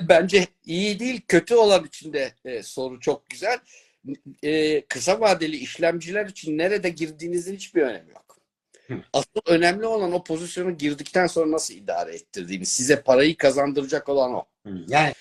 bence 0.09 0.47
iyi 0.65 0.99
değil 0.99 1.21
kötü 1.27 1.55
olan 1.55 1.85
için 1.85 2.13
de 2.13 2.33
e, 2.45 2.63
soru 2.63 2.99
çok 2.99 3.29
güzel. 3.29 3.59
E, 4.43 4.81
kısa 4.81 5.19
vadeli 5.19 5.57
işlemciler 5.57 6.25
için 6.25 6.57
nerede 6.57 6.89
girdiğinizin 6.89 7.55
hiçbir 7.55 7.81
önemi 7.81 8.09
yok. 8.09 8.37
Hı. 8.87 9.01
Asıl 9.13 9.41
önemli 9.45 9.85
olan 9.85 10.11
o 10.11 10.23
pozisyonu 10.23 10.77
girdikten 10.77 11.27
sonra 11.27 11.51
nasıl 11.51 11.73
idare 11.73 12.15
ettirdiğiniz. 12.15 12.69
Size 12.69 13.01
parayı 13.01 13.37
kazandıracak 13.37 14.09
olan 14.09 14.33
o. 14.33 14.45
Yani 14.87 15.13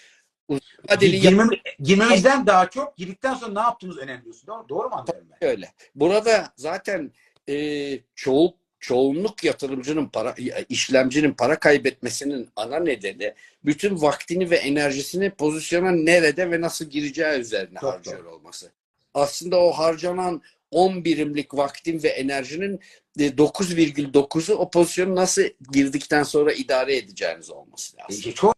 Vadeli 0.91 1.21
girmem, 1.21 1.49
girmemizden 1.81 2.47
daha 2.47 2.71
çok 2.71 2.97
girdikten 2.97 3.35
sonra 3.35 3.53
ne 3.53 3.61
yaptığımız 3.61 3.99
önemli 3.99 4.25
diyorsun. 4.25 4.47
Doğru, 4.47 4.69
doğru 4.69 4.89
mu 4.89 4.95
anlıyorum 4.95 5.29
ben? 5.41 5.49
öyle. 5.49 5.73
Burada 5.95 6.53
zaten 6.57 7.13
e, 7.49 7.99
çoğu 8.15 8.55
çoğunluk 8.81 9.45
yatırımcının 9.45 10.07
para 10.09 10.35
işlemcinin 10.69 11.33
para 11.33 11.59
kaybetmesinin 11.59 12.49
ana 12.57 12.79
nedeni 12.79 13.35
bütün 13.65 14.03
vaktini 14.03 14.51
ve 14.51 14.57
enerjisini 14.57 15.31
pozisyona 15.31 15.91
nerede 15.91 16.51
ve 16.51 16.61
nasıl 16.61 16.85
gireceği 16.85 17.39
üzerine 17.41 17.79
Çok 17.81 17.93
harcıyor 17.95 18.25
olması. 18.25 18.73
Aslında 19.15 19.61
o 19.61 19.71
harcanan 19.73 20.43
10 20.71 21.05
birimlik 21.05 21.55
vaktin 21.55 22.03
ve 22.03 22.09
enerjinin 22.09 22.81
e, 23.19 23.27
9,9'u 23.27 24.55
o 24.55 24.71
pozisyonu 24.71 25.15
nasıl 25.17 25.43
girdikten 25.73 26.23
sonra 26.23 26.53
idare 26.53 26.97
edeceğiniz 26.97 27.51
olması 27.51 27.97
E, 27.97 28.01
lazım. 28.01 28.17
işte 28.19 28.33
çoğu 28.35 28.55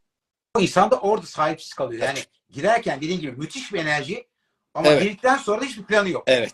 insan 0.59 0.91
da 0.91 1.01
orada 1.01 1.27
sahipsiz 1.27 1.75
kalıyor. 1.75 2.03
Yani 2.03 2.19
girerken 2.51 3.01
dediğin 3.01 3.21
gibi 3.21 3.33
müthiş 3.33 3.73
bir 3.73 3.79
enerji 3.79 4.27
ama 4.75 4.89
Evet. 4.89 5.03
girdikten 5.03 5.37
sonra 5.37 5.61
da 5.61 5.65
hiçbir 5.65 5.85
planı 5.85 6.09
yok. 6.09 6.23
Evet. 6.27 6.53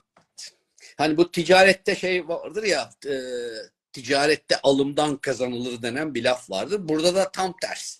Hani 0.98 1.16
bu 1.16 1.30
ticarette 1.30 1.94
şey 1.94 2.28
vardır 2.28 2.62
ya 2.62 2.90
e, 3.06 3.14
ticarette 3.92 4.60
alımdan 4.62 5.16
kazanılır 5.16 5.82
denen 5.82 6.14
bir 6.14 6.24
laf 6.24 6.50
vardır. 6.50 6.88
Burada 6.88 7.14
da 7.14 7.30
tam 7.30 7.54
tersi. 7.62 7.98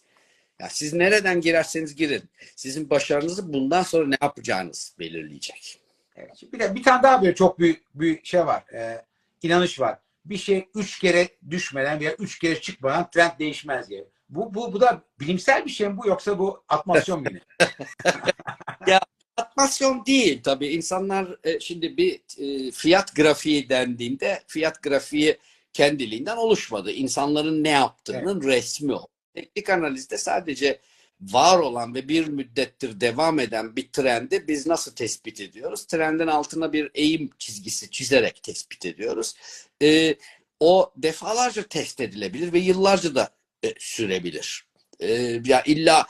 Ya 0.60 0.68
siz 0.70 0.92
nereden 0.92 1.40
girerseniz 1.40 1.94
girin. 1.94 2.22
Sizin 2.56 2.90
başarınızı 2.90 3.52
bundan 3.52 3.82
sonra 3.82 4.08
ne 4.08 4.16
yapacağınız 4.22 4.94
belirleyecek. 4.98 5.80
Evet. 6.16 6.30
Şimdi 6.36 6.52
Bir 6.52 6.58
de 6.58 6.74
bir 6.74 6.82
tane 6.82 7.02
daha 7.02 7.22
böyle 7.22 7.34
çok 7.34 7.58
büyük 7.58 7.82
bir 7.94 8.24
şey 8.24 8.46
var. 8.46 8.64
Ee, 8.72 9.04
inanış 9.42 9.80
var. 9.80 9.98
Bir 10.24 10.36
şey 10.36 10.68
üç 10.74 10.98
kere 10.98 11.28
düşmeden 11.50 12.00
veya 12.00 12.12
üç 12.12 12.38
kere 12.38 12.60
çıkmadan 12.60 13.10
trend 13.10 13.30
değişmez 13.38 13.90
diye. 13.90 14.04
Bu, 14.28 14.54
bu, 14.54 14.72
bu 14.72 14.80
da 14.80 15.02
bilimsel 15.20 15.64
bir 15.64 15.70
şey 15.70 15.88
mi 15.88 15.96
bu 15.96 16.08
yoksa 16.08 16.38
bu 16.38 16.64
atmasyon 16.68 17.20
mu 17.20 17.28
yine? 17.30 19.00
Atmasyon 19.36 20.06
değil 20.06 20.42
tabii. 20.42 20.66
İnsanlar 20.66 21.36
e, 21.44 21.60
şimdi 21.60 21.96
bir 21.96 22.20
e, 22.38 22.70
fiyat 22.70 23.16
grafiği 23.16 23.68
dendiğinde 23.68 24.42
fiyat 24.46 24.82
grafiği 24.82 25.38
kendiliğinden 25.72 26.36
oluşmadı. 26.36 26.92
İnsanların 26.92 27.64
ne 27.64 27.68
yaptığının 27.68 28.42
resmi 28.42 28.94
o. 28.94 29.06
Teknik 29.34 29.70
analizde 29.70 30.18
sadece 30.18 30.80
var 31.20 31.58
olan 31.58 31.94
ve 31.94 32.08
bir 32.08 32.28
müddettir 32.28 33.00
devam 33.00 33.38
eden 33.40 33.76
bir 33.76 33.88
trendi 33.92 34.48
biz 34.48 34.66
nasıl 34.66 34.92
tespit 34.92 35.40
ediyoruz? 35.40 35.86
Trendin 35.86 36.26
altına 36.26 36.72
bir 36.72 36.90
eğim 36.94 37.30
çizgisi 37.38 37.90
çizerek 37.90 38.42
tespit 38.42 38.86
ediyoruz. 38.86 39.34
E, 39.82 40.14
o 40.60 40.92
defalarca 40.96 41.62
test 41.62 42.00
edilebilir 42.00 42.52
ve 42.52 42.58
yıllarca 42.58 43.14
da 43.14 43.35
sürebilir. 43.78 44.66
E, 45.00 45.40
ya 45.44 45.62
illa 45.66 46.06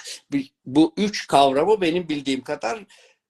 bu 0.67 0.95
üç 0.97 1.27
kavramı 1.27 1.81
benim 1.81 2.09
bildiğim 2.09 2.45
kadar 2.45 2.85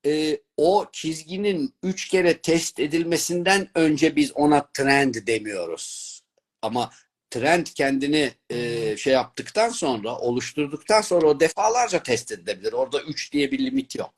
e, 0.07 0.39
o 0.57 0.87
çizginin 0.93 1.75
üç 1.83 2.09
kere 2.09 2.39
test 2.39 2.81
edilmesinden 2.81 3.69
önce 3.75 4.17
biz 4.17 4.33
ona 4.33 4.67
trend 4.75 5.15
demiyoruz. 5.27 6.21
Ama 6.63 6.91
trend 7.31 7.67
kendini 7.67 8.33
e, 8.51 8.97
şey 8.97 9.13
yaptıktan 9.13 9.69
sonra, 9.69 10.19
oluşturduktan 10.19 11.01
sonra 11.01 11.27
o 11.27 11.41
defalarca 11.41 12.03
test 12.03 12.33
edilebilir. 12.33 12.73
Orada 12.73 13.01
üç 13.03 13.33
diye 13.33 13.51
bir 13.51 13.59
limit 13.59 13.97
yok. 13.97 14.15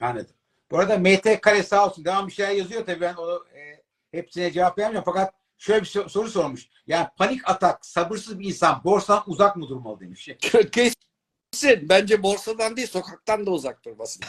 Anladım. 0.00 0.34
Bu 0.70 0.78
arada 0.78 0.98
MT 0.98 1.40
Kare 1.40 1.62
sağ 1.62 1.86
olsun. 1.86 2.04
Devam 2.04 2.26
bir 2.26 2.32
şeyler 2.32 2.50
yazıyor 2.50 2.86
tabii 2.86 3.00
ben 3.00 3.14
onu 3.14 3.44
e, 3.54 3.82
hepsine 4.12 4.52
cevap 4.52 4.78
veremiyorum. 4.78 5.12
Fakat 5.14 5.34
şöyle 5.60 5.80
bir 5.80 5.86
so- 5.86 6.08
soru 6.08 6.28
sormuş. 6.28 6.68
Yani 6.86 7.08
panik 7.16 7.48
atak, 7.48 7.86
sabırsız 7.86 8.38
bir 8.38 8.46
insan 8.46 8.80
borsadan 8.84 9.22
uzak 9.26 9.56
mı 9.56 9.68
durmalı 9.68 10.00
demiş. 10.00 10.28
Kesin. 10.72 11.88
Bence 11.88 12.22
borsadan 12.22 12.76
değil, 12.76 12.88
sokaktan 12.88 13.46
da 13.46 13.50
uzak 13.50 13.84
durmasın. 13.84 14.22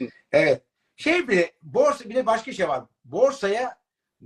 evet. 0.32 0.62
Şey 0.96 1.28
bile 1.28 1.52
borsa 1.62 2.04
bir 2.04 2.14
de 2.14 2.26
başka 2.26 2.52
şey 2.52 2.68
var. 2.68 2.84
Borsaya 3.04 3.78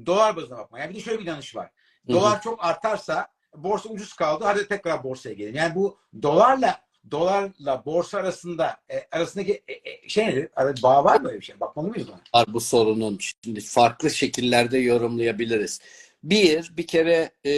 dolar 0.07 0.37
bazına 0.37 0.59
bakma. 0.59 0.79
Yani 0.79 0.91
bir 0.91 0.95
de 0.95 1.01
şöyle 1.01 1.19
bir 1.19 1.25
inanış 1.25 1.57
var. 1.57 1.71
Dolar 2.09 2.43
çok 2.43 2.65
artarsa 2.65 3.29
borsa 3.55 3.89
ucuz 3.89 4.13
kaldı. 4.13 4.45
Hadi 4.45 4.69
tekrar 4.69 5.05
borsaya 5.05 5.35
gelin. 5.35 5.55
Yani 5.55 5.75
bu 5.75 5.99
dolarla 6.23 6.84
dolarla 7.11 7.85
borsa 7.87 8.19
arasında 8.19 8.77
e, 8.91 9.07
arasındaki 9.13 9.63
e, 9.69 9.73
e, 9.91 10.09
şey 10.09 10.27
nedir? 10.27 10.49
Arada 10.57 10.83
bağ 10.83 11.05
var 11.05 11.21
mı 11.21 11.29
öyle 11.29 11.41
bir 11.41 11.45
şey? 11.45 11.61
Bakmalı 11.61 11.89
mıyız 11.89 12.09
buna? 12.09 12.21
var 12.33 12.45
bu 12.49 12.61
sorunun. 12.61 13.19
Şimdi 13.45 13.61
farklı 13.61 14.11
şekillerde 14.11 14.79
yorumlayabiliriz. 14.79 15.81
Bir, 16.25 16.73
bir 16.77 16.87
kere 16.87 17.31
e, 17.45 17.51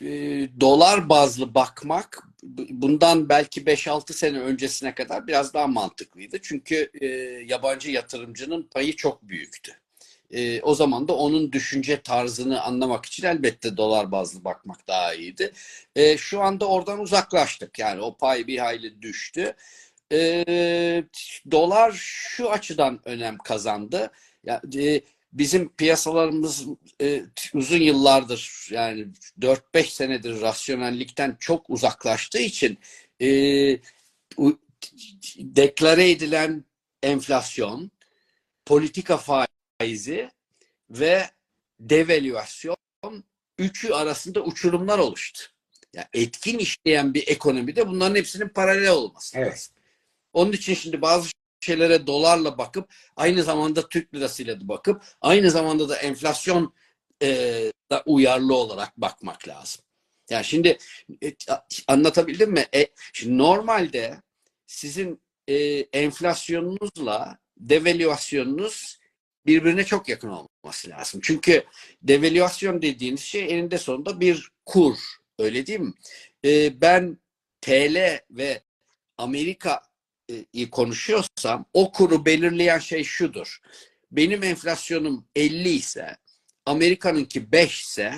e, 0.00 0.10
dolar 0.60 1.08
bazlı 1.08 1.54
bakmak 1.54 2.22
bu- 2.42 2.66
bundan 2.70 3.28
belki 3.28 3.66
5-6 3.66 4.12
sene 4.12 4.40
öncesine 4.40 4.94
kadar 4.94 5.26
biraz 5.26 5.54
daha 5.54 5.66
mantıklıydı. 5.66 6.38
Çünkü 6.42 6.90
e, 7.00 7.06
yabancı 7.46 7.90
yatırımcının 7.90 8.62
payı 8.62 8.96
çok 8.96 9.22
büyüktü. 9.22 9.72
E, 10.30 10.62
o 10.62 10.74
zaman 10.74 11.08
da 11.08 11.16
onun 11.16 11.52
düşünce 11.52 12.00
tarzını 12.02 12.62
anlamak 12.62 13.06
için 13.06 13.26
elbette 13.26 13.76
dolar 13.76 14.12
bazlı 14.12 14.44
bakmak 14.44 14.88
daha 14.88 15.14
iyiydi. 15.14 15.52
E, 15.96 16.16
şu 16.18 16.42
anda 16.42 16.68
oradan 16.68 17.00
uzaklaştık. 17.00 17.78
Yani 17.78 18.00
o 18.00 18.16
pay 18.16 18.46
bir 18.46 18.58
hayli 18.58 19.02
düştü. 19.02 19.54
E, 20.12 20.44
dolar 21.50 21.92
şu 21.96 22.50
açıdan 22.50 23.00
önem 23.04 23.38
kazandı. 23.38 24.10
Ya, 24.44 24.60
e, 24.78 25.00
bizim 25.32 25.68
piyasalarımız 25.68 26.66
e, 27.00 27.22
uzun 27.54 27.80
yıllardır 27.80 28.68
yani 28.70 29.06
4-5 29.40 29.90
senedir 29.90 30.40
rasyonellikten 30.40 31.36
çok 31.40 31.70
uzaklaştığı 31.70 32.38
için 32.38 32.78
e, 33.20 33.28
deklare 35.38 36.10
edilen 36.10 36.64
enflasyon, 37.02 37.90
politika 38.66 39.16
faizi 39.16 39.45
ve 40.90 41.30
devalüasyon 41.80 42.76
üçü 43.58 43.92
arasında 43.92 44.40
uçurumlar 44.40 44.98
oluştu. 44.98 45.44
Yani 45.94 46.06
etkin 46.12 46.58
işleyen 46.58 47.14
bir 47.14 47.28
ekonomide 47.28 47.88
bunların 47.88 48.14
hepsinin 48.14 48.48
paralel 48.48 48.90
olması 48.90 49.38
Evet. 49.38 49.52
lazım. 49.52 49.74
Onun 50.32 50.52
için 50.52 50.74
şimdi 50.74 51.02
bazı 51.02 51.28
şeylere 51.60 52.06
dolarla 52.06 52.58
bakıp 52.58 52.94
aynı 53.16 53.42
zamanda 53.42 53.88
Türk 53.88 54.14
lirasıyla 54.14 54.60
da 54.60 54.68
bakıp 54.68 55.02
aynı 55.20 55.50
zamanda 55.50 55.88
da 55.88 55.96
enflasyon 55.96 56.74
e, 57.22 57.72
da 57.90 58.02
uyarlı 58.06 58.54
olarak 58.54 58.96
bakmak 58.96 59.48
lazım. 59.48 59.84
Yani 60.30 60.44
şimdi 60.44 60.78
e, 61.22 61.34
anlatabildim 61.88 62.52
mi? 62.52 62.66
E, 62.74 62.86
şimdi 63.12 63.38
normalde 63.38 64.22
sizin 64.66 65.22
e, 65.48 65.54
enflasyonunuzla 65.78 67.38
devalüasyonunuz 67.56 68.98
birbirine 69.46 69.84
çok 69.84 70.08
yakın 70.08 70.28
olması 70.28 70.90
lazım. 70.90 71.20
Çünkü 71.24 71.64
devalüasyon 72.02 72.82
dediğiniz 72.82 73.20
şey 73.20 73.44
eninde 73.44 73.78
sonunda 73.78 74.20
bir 74.20 74.50
kur. 74.66 74.98
Öyle 75.38 75.66
değil 75.66 75.80
mi? 75.80 75.92
E, 76.44 76.80
ben 76.80 77.18
TL 77.60 78.20
ve 78.30 78.62
Amerika'yı 79.18 80.70
konuşuyorsam 80.70 81.66
o 81.72 81.92
kuru 81.92 82.26
belirleyen 82.26 82.78
şey 82.78 83.04
şudur. 83.04 83.58
Benim 84.12 84.42
enflasyonum 84.42 85.26
50 85.36 85.68
ise 85.68 86.16
Amerika'nınki 86.66 87.52
5 87.52 87.82
ise 87.82 88.14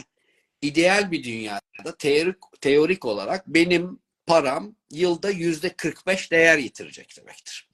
ideal 0.62 1.10
bir 1.10 1.24
dünyada 1.24 1.96
teorik, 1.98 2.36
teorik 2.60 3.04
olarak 3.04 3.46
benim 3.46 3.98
param 4.26 4.76
yılda 4.90 5.30
yüzde 5.30 5.68
45 5.68 6.30
değer 6.30 6.58
yitirecek 6.58 7.16
demektir. 7.16 7.68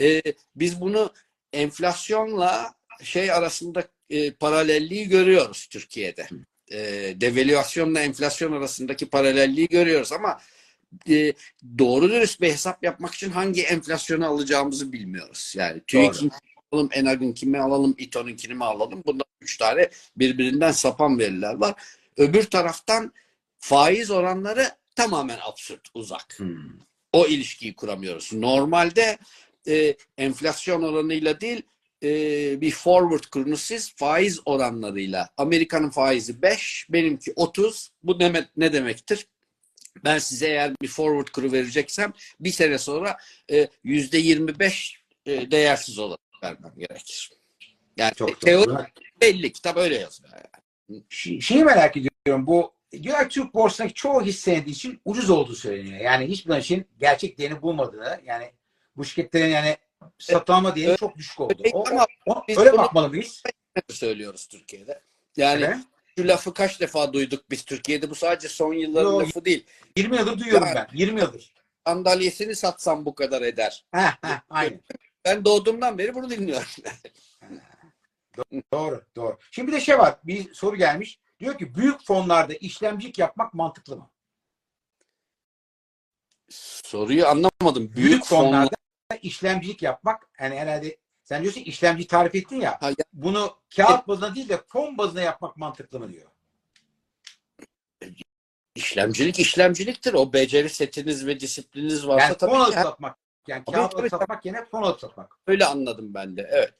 Ee, 0.00 0.22
biz 0.56 0.80
bunu 0.80 1.12
enflasyonla 1.52 2.74
şey 3.02 3.32
arasında 3.32 3.84
e, 4.10 4.32
paralelliği 4.32 5.08
görüyoruz 5.08 5.66
Türkiye'de. 5.66 6.28
E, 6.72 6.78
devalüasyonla 7.20 8.00
enflasyon 8.00 8.52
arasındaki 8.52 9.06
paralelliği 9.06 9.68
görüyoruz 9.68 10.12
ama 10.12 10.40
e, 11.08 11.32
doğru 11.78 12.08
dürüst 12.10 12.40
bir 12.40 12.52
hesap 12.52 12.84
yapmak 12.84 13.14
için 13.14 13.30
hangi 13.30 13.62
enflasyonu 13.62 14.26
alacağımızı 14.26 14.92
bilmiyoruz. 14.92 15.54
Yani 15.56 15.80
TÜİK'in 15.86 16.32
alalım, 16.72 16.88
Enag'ın 16.92 17.32
kimi 17.32 17.58
alalım, 17.58 17.94
İTO'nunkini 17.98 18.54
mi 18.54 18.64
alalım? 18.64 19.02
Bunda 19.06 19.24
üç 19.40 19.56
tane 19.56 19.88
birbirinden 20.16 20.72
sapan 20.72 21.18
veriler 21.18 21.54
var. 21.54 21.74
Öbür 22.16 22.44
taraftan 22.44 23.12
faiz 23.58 24.10
oranları 24.10 24.70
tamamen 24.96 25.38
absürt, 25.42 25.88
uzak. 25.94 26.38
Hmm. 26.38 26.56
O 27.12 27.26
ilişkiyi 27.26 27.74
kuramıyoruz. 27.74 28.32
Normalde 28.32 29.18
e, 29.68 29.96
enflasyon 30.18 30.82
oranıyla 30.82 31.40
değil 31.40 31.62
e, 32.02 32.60
bir 32.60 32.70
forward 32.70 33.24
kurunu 33.24 33.56
siz 33.56 33.94
faiz 33.94 34.40
oranlarıyla 34.44 35.28
Amerika'nın 35.36 35.90
faizi 35.90 36.42
5, 36.42 36.86
benimki 36.90 37.32
30. 37.36 37.90
Bu 38.02 38.18
ne, 38.18 38.48
ne 38.56 38.72
demektir? 38.72 39.26
Ben 40.04 40.18
size 40.18 40.48
eğer 40.48 40.72
bir 40.82 40.88
forward 40.88 41.28
kuru 41.28 41.52
vereceksem 41.52 42.12
bir 42.40 42.50
sene 42.52 42.78
sonra 42.78 43.16
e, 43.52 43.68
yüzde 43.84 44.18
25 44.18 45.00
e, 45.26 45.50
değersiz 45.50 45.98
olarak 45.98 46.20
vermem 46.42 46.72
gerekir. 46.78 47.30
Yani 47.96 48.14
Çok 48.14 48.40
te- 48.40 48.46
teori 48.46 48.66
doğru. 48.66 48.86
belli. 49.20 49.52
Kitap 49.52 49.76
öyle 49.76 49.98
yazıyor. 49.98 50.30
Yani. 50.32 51.02
Şey- 51.08 51.40
Şeyi 51.40 51.64
merak 51.64 51.96
ediyorum. 51.96 52.46
Bu 52.46 52.74
diğer 52.92 53.28
Türk 53.28 53.54
borsasındaki 53.54 53.94
çoğu 53.94 54.22
hisse 54.22 54.40
senedi 54.52 54.70
için 54.70 55.00
ucuz 55.04 55.30
olduğu 55.30 55.54
söyleniyor. 55.54 56.00
Yani 56.00 56.26
hiçbir 56.26 56.56
için 56.56 56.86
gerçek 57.00 57.38
değerini 57.38 57.62
bulmadığını 57.62 58.20
yani 58.24 58.52
bu 58.96 59.04
şirketlerin 59.04 59.48
yani 59.48 59.76
satılma 60.18 60.76
değeri 60.76 60.96
çok 60.96 61.16
düşük 61.16 61.40
oldu. 61.40 61.62
O, 61.72 61.84
ama 61.90 62.06
o- 62.26 62.44
biz 62.48 62.58
öyle 62.58 62.72
bunu- 62.72 62.78
bakmalı 62.78 63.08
mıyız? 63.08 63.42
söylüyoruz 63.90 64.46
Türkiye'de. 64.46 65.02
Yani 65.36 65.64
Evet. 65.64 65.76
şu 66.18 66.28
lafı 66.28 66.54
kaç 66.54 66.80
defa 66.80 67.12
duyduk 67.12 67.50
biz 67.50 67.64
Türkiye'de? 67.64 68.10
Bu 68.10 68.14
sadece 68.14 68.48
son 68.48 68.72
yılların 68.74 69.12
Yok. 69.12 69.22
lafı 69.22 69.44
değil. 69.44 69.66
20 69.96 70.16
yıldır 70.16 70.38
duyuyorum 70.38 70.66
Ya- 70.68 70.74
ben. 70.74 70.96
20 70.98 71.20
yıldır. 71.20 71.54
Sandalyesini 71.86 72.56
satsam 72.56 73.04
bu 73.06 73.14
kadar 73.14 73.42
eder. 73.42 73.84
Heh, 73.92 74.16
heh, 74.22 74.40
aynen. 74.50 74.80
Ben 75.24 75.44
doğduğumdan 75.44 75.98
beri 75.98 76.14
bunu 76.14 76.30
dinliyorum. 76.30 76.68
Doğru, 78.72 79.04
doğru. 79.16 79.38
Şimdi 79.50 79.68
bir 79.68 79.76
de 79.76 79.80
şey 79.80 79.98
var. 79.98 80.18
Bir 80.24 80.54
soru 80.54 80.76
gelmiş. 80.76 81.20
Diyor 81.40 81.58
ki 81.58 81.74
büyük 81.74 82.04
fonlarda 82.06 82.54
işlemcilik 82.54 83.18
yapmak 83.18 83.54
mantıklı 83.54 83.96
mı? 83.96 84.10
Soruyu 86.84 87.26
anlamadım. 87.26 87.52
Büyük, 87.76 87.96
Büyük 87.96 88.24
fonlar. 88.24 88.44
fonlarda 88.50 88.76
işlemcilik 89.16 89.82
yapmak 89.82 90.28
yani 90.40 90.58
herhalde 90.58 90.96
sen 91.24 91.42
diyorsun 91.42 91.60
işlemci 91.60 92.06
tarif 92.06 92.34
ettin 92.34 92.60
ya. 92.60 92.78
Ha, 92.80 92.90
Bunu 93.12 93.56
kağıt 93.76 94.08
bazına 94.08 94.34
değil 94.34 94.48
de 94.48 94.60
fon 94.66 94.98
bazına 94.98 95.20
yapmak 95.20 95.56
mantıklı 95.56 96.00
mı 96.00 96.12
diyor. 96.12 96.30
İşlemcilik 98.74 99.38
işlemciliktir. 99.38 100.14
O 100.14 100.32
beceri 100.32 100.68
setiniz 100.68 101.26
ve 101.26 101.40
disiplininiz 101.40 102.06
varsa 102.06 102.26
Yani 102.26 102.36
tabii 102.36 102.50
fon 102.50 102.60
alıp 102.60 102.74
satmak. 102.74 103.18
Yani 103.48 103.64
kağıt 103.72 103.94
alıp 103.94 104.10
satmak 104.10 104.46
yerine 104.46 104.64
fon 104.64 104.82
alıp 104.82 105.00
satmak. 105.00 105.38
öyle 105.46 105.64
anladım 105.64 106.14
ben 106.14 106.36
de. 106.36 106.48
Evet. 106.52 106.74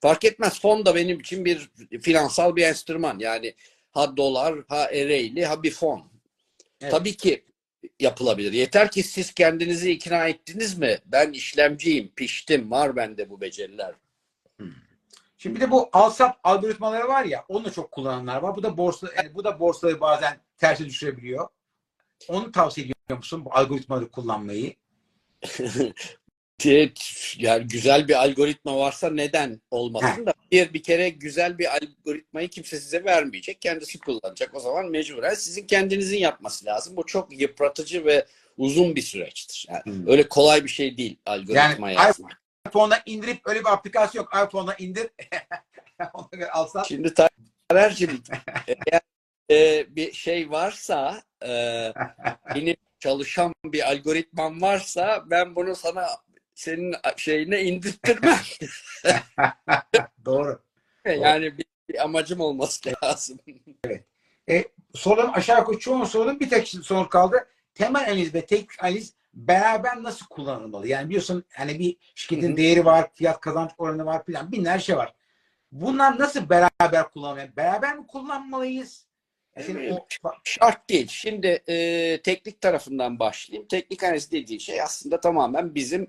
Fark 0.00 0.24
etmez. 0.24 0.60
Fon 0.60 0.86
da 0.86 0.94
benim 0.94 1.20
için 1.20 1.44
bir 1.44 1.70
finansal 2.02 2.56
bir 2.56 2.62
enstrüman. 2.62 3.18
Yani 3.18 3.54
ha 3.90 4.16
dolar, 4.16 4.54
ha 4.68 4.84
Ereğli, 4.90 5.46
ha 5.46 5.62
bir 5.62 5.70
fon. 5.70 6.04
Evet. 6.80 6.92
Tabii 6.92 7.16
ki 7.16 7.44
yapılabilir. 8.00 8.52
Yeter 8.52 8.90
ki 8.90 9.02
siz 9.02 9.34
kendinizi 9.34 9.92
ikna 9.92 10.28
ettiniz 10.28 10.78
mi? 10.78 10.98
Ben 11.06 11.32
işlemciyim, 11.32 12.08
piştim, 12.16 12.70
var 12.70 12.96
bende 12.96 13.30
bu 13.30 13.40
beceriler. 13.40 13.94
Şimdi 15.38 15.56
bir 15.56 15.60
de 15.60 15.70
bu 15.70 15.88
al-sat 15.92 16.36
algoritmaları 16.44 17.08
var 17.08 17.24
ya 17.24 17.44
onu 17.48 17.64
da 17.64 17.72
çok 17.72 17.92
kullananlar 17.92 18.42
var. 18.42 18.56
Bu 18.56 18.62
da 18.62 18.76
borsa 18.76 19.08
yani 19.16 19.34
bu 19.34 19.44
da 19.44 19.60
borsayı 19.60 20.00
bazen 20.00 20.40
terse 20.58 20.84
düşürebiliyor. 20.84 21.48
Onu 22.28 22.52
tavsiye 22.52 22.86
ediyor 22.86 23.18
musun 23.18 23.44
bu 23.44 23.54
algoritmaları 23.54 24.10
kullanmayı? 24.10 24.74
yani 27.38 27.66
güzel 27.68 28.08
bir 28.08 28.14
algoritma 28.22 28.76
varsa 28.76 29.10
neden 29.10 29.60
olmasın 29.70 30.26
da 30.26 30.34
bir 30.52 30.72
bir 30.72 30.82
kere 30.82 31.08
güzel 31.08 31.58
bir 31.58 31.76
algoritmayı 31.76 32.48
kimse 32.48 32.80
size 32.80 33.04
vermeyecek. 33.04 33.60
Kendisi 33.62 33.98
kullanacak. 33.98 34.54
O 34.54 34.60
zaman 34.60 34.90
mecburen 34.90 35.34
sizin 35.34 35.66
kendinizin 35.66 36.18
yapması 36.18 36.66
lazım. 36.66 36.96
Bu 36.96 37.06
çok 37.06 37.40
yıpratıcı 37.40 38.04
ve 38.04 38.26
uzun 38.58 38.96
bir 38.96 39.02
süreçtir. 39.02 39.66
Yani 39.70 39.82
Hmm. 39.84 40.08
öyle 40.08 40.28
kolay 40.28 40.64
bir 40.64 40.68
şey 40.68 40.96
değil 40.98 41.18
algoritma 41.26 41.90
Yani 41.90 42.06
yazmak. 42.06 42.42
iPhone'da 42.68 43.02
indirip 43.06 43.40
öyle 43.48 43.60
bir 43.60 43.72
aplikasyon 43.72 44.22
yok. 44.22 44.46
iPhone'da 44.48 44.74
indir. 44.78 45.06
Ona 46.14 46.28
göre 46.32 46.50
al-sat. 46.50 46.88
Şimdi 46.88 47.14
Taner'cim 47.68 48.22
eğer 48.68 49.00
e, 49.50 49.86
bir 49.96 50.12
şey 50.12 50.50
varsa 50.50 51.22
e, 51.46 51.48
benim 52.54 52.76
çalışan 53.00 53.54
bir 53.64 53.90
algoritmam 53.90 54.62
varsa 54.62 55.24
ben 55.26 55.56
bunu 55.56 55.76
sana 55.76 56.06
senin 56.56 56.94
şeyine 57.16 57.62
indirttirmem. 57.62 58.38
Doğru. 60.24 60.62
yani 61.04 61.58
bir, 61.58 61.64
bir 61.88 62.04
amacım 62.04 62.40
olması 62.40 62.90
lazım. 63.02 63.38
Soruların 64.94 65.32
aşağı 65.32 65.58
yukarı 65.58 65.78
çoğu 65.78 66.06
sorunun 66.06 66.40
bir 66.40 66.50
tek 66.50 66.68
soru 66.68 67.08
kaldı. 67.08 67.48
Temel 67.74 68.02
analiz 68.02 68.34
ve 68.34 68.46
teknik 68.46 68.84
analiz 68.84 69.14
beraber 69.34 70.02
nasıl 70.02 70.26
kullanılmalı? 70.26 70.88
Yani 70.88 71.08
biliyorsun 71.08 71.44
hani 71.52 71.78
bir 71.78 71.96
şirketin 72.14 72.48
Hı 72.48 72.52
hı. 72.52 72.56
değeri 72.56 72.84
var, 72.84 73.10
fiyat 73.14 73.40
kazanç 73.40 73.70
oranı 73.78 74.06
var 74.06 74.24
filan 74.24 74.52
binler 74.52 74.78
şey 74.78 74.96
var. 74.96 75.14
Bunlar 75.72 76.18
nasıl 76.18 76.50
beraber 76.50 77.10
kullanılmalı? 77.10 77.56
Beraber 77.56 77.98
mi 77.98 78.06
kullanmalıyız? 78.06 79.06
Yani 79.56 79.92
o 79.92 80.06
Şart 80.44 80.90
değil. 80.90 81.08
Şimdi 81.08 81.46
e, 81.68 82.20
teknik 82.22 82.60
tarafından 82.60 83.18
başlayayım. 83.18 83.68
Teknik 83.68 84.02
analiz 84.02 84.32
dediği 84.32 84.60
şey 84.60 84.82
aslında 84.82 85.20
tamamen 85.20 85.74
bizim 85.74 86.08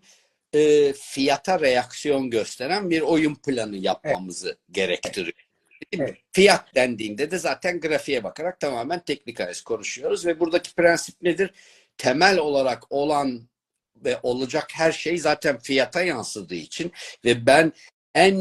e, 0.54 0.94
fiyata 0.94 1.60
reaksiyon 1.60 2.30
gösteren 2.30 2.90
bir 2.90 3.02
oyun 3.02 3.36
planı 3.36 3.78
yapmamızı 3.78 4.58
gerektiriyor. 4.72 5.48
Evet. 5.92 6.18
Fiyat 6.32 6.76
dendiğinde 6.76 7.32
de 7.32 7.38
zaten 7.38 7.80
grafiğe 7.80 8.24
bakarak 8.24 8.60
tamamen 8.60 9.00
teknik 9.00 9.42
analiz 9.42 9.62
konuşuyoruz 9.62 10.26
ve 10.26 10.40
buradaki 10.40 10.76
prensip 10.76 11.22
nedir? 11.22 11.52
Temel 11.98 12.38
olarak 12.38 12.92
olan 12.92 13.50
ve 13.96 14.20
olacak 14.24 14.68
her 14.74 14.92
şey 14.92 15.18
zaten 15.18 15.60
fiyata 15.60 16.02
yansıdığı 16.02 16.56
için 16.56 16.92
ve 17.26 17.46
ben 17.46 17.74
en 18.16 18.38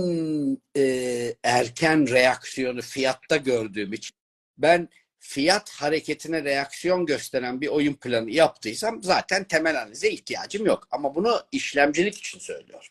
e, 0.76 1.34
erken 1.42 2.10
reaksiyonu 2.10 2.82
fiyatta 2.82 3.36
gördüğüm 3.36 3.92
için 3.92 4.16
ben 4.58 4.88
fiyat 5.18 5.70
hareketine 5.70 6.44
reaksiyon 6.44 7.06
gösteren 7.06 7.60
bir 7.60 7.68
oyun 7.68 7.94
planı 7.94 8.30
yaptıysam 8.30 9.02
zaten 9.02 9.44
temel 9.44 9.82
analize 9.82 10.10
ihtiyacım 10.10 10.66
yok. 10.66 10.88
Ama 10.90 11.14
bunu 11.14 11.40
işlemcilik 11.52 12.18
için 12.18 12.38
söylüyorum. 12.38 12.88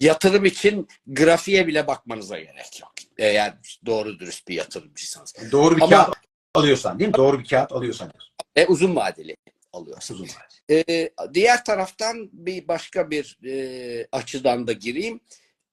Yatırım 0.00 0.44
için 0.44 0.88
grafiğe 1.06 1.66
bile 1.66 1.86
bakmanıza 1.86 2.38
gerek 2.38 2.80
yok. 2.80 2.92
Eğer 3.18 3.54
doğru 3.86 4.18
dürüst 4.18 4.48
bir 4.48 4.54
yatırımcıysanız. 4.54 5.34
Doğru 5.52 5.76
bir 5.76 5.82
Ama- 5.82 6.04
kağıt 6.04 6.16
alıyorsan 6.54 6.98
değil 6.98 7.08
mi? 7.08 7.14
Doğru 7.14 7.38
bir 7.38 7.48
kağıt 7.48 7.72
alıyorsan. 7.72 8.12
E, 8.56 8.66
uzun 8.66 8.96
vadeli 8.96 9.36
alıyorsunuz. 9.72 10.20
Uzun 10.20 10.34
vadeli. 10.34 10.84
Ee, 10.88 11.10
diğer 11.34 11.64
taraftan 11.64 12.30
bir 12.32 12.68
başka 12.68 13.10
bir 13.10 13.38
e, 13.46 14.08
açıdan 14.12 14.66
da 14.66 14.72
gireyim. 14.72 15.20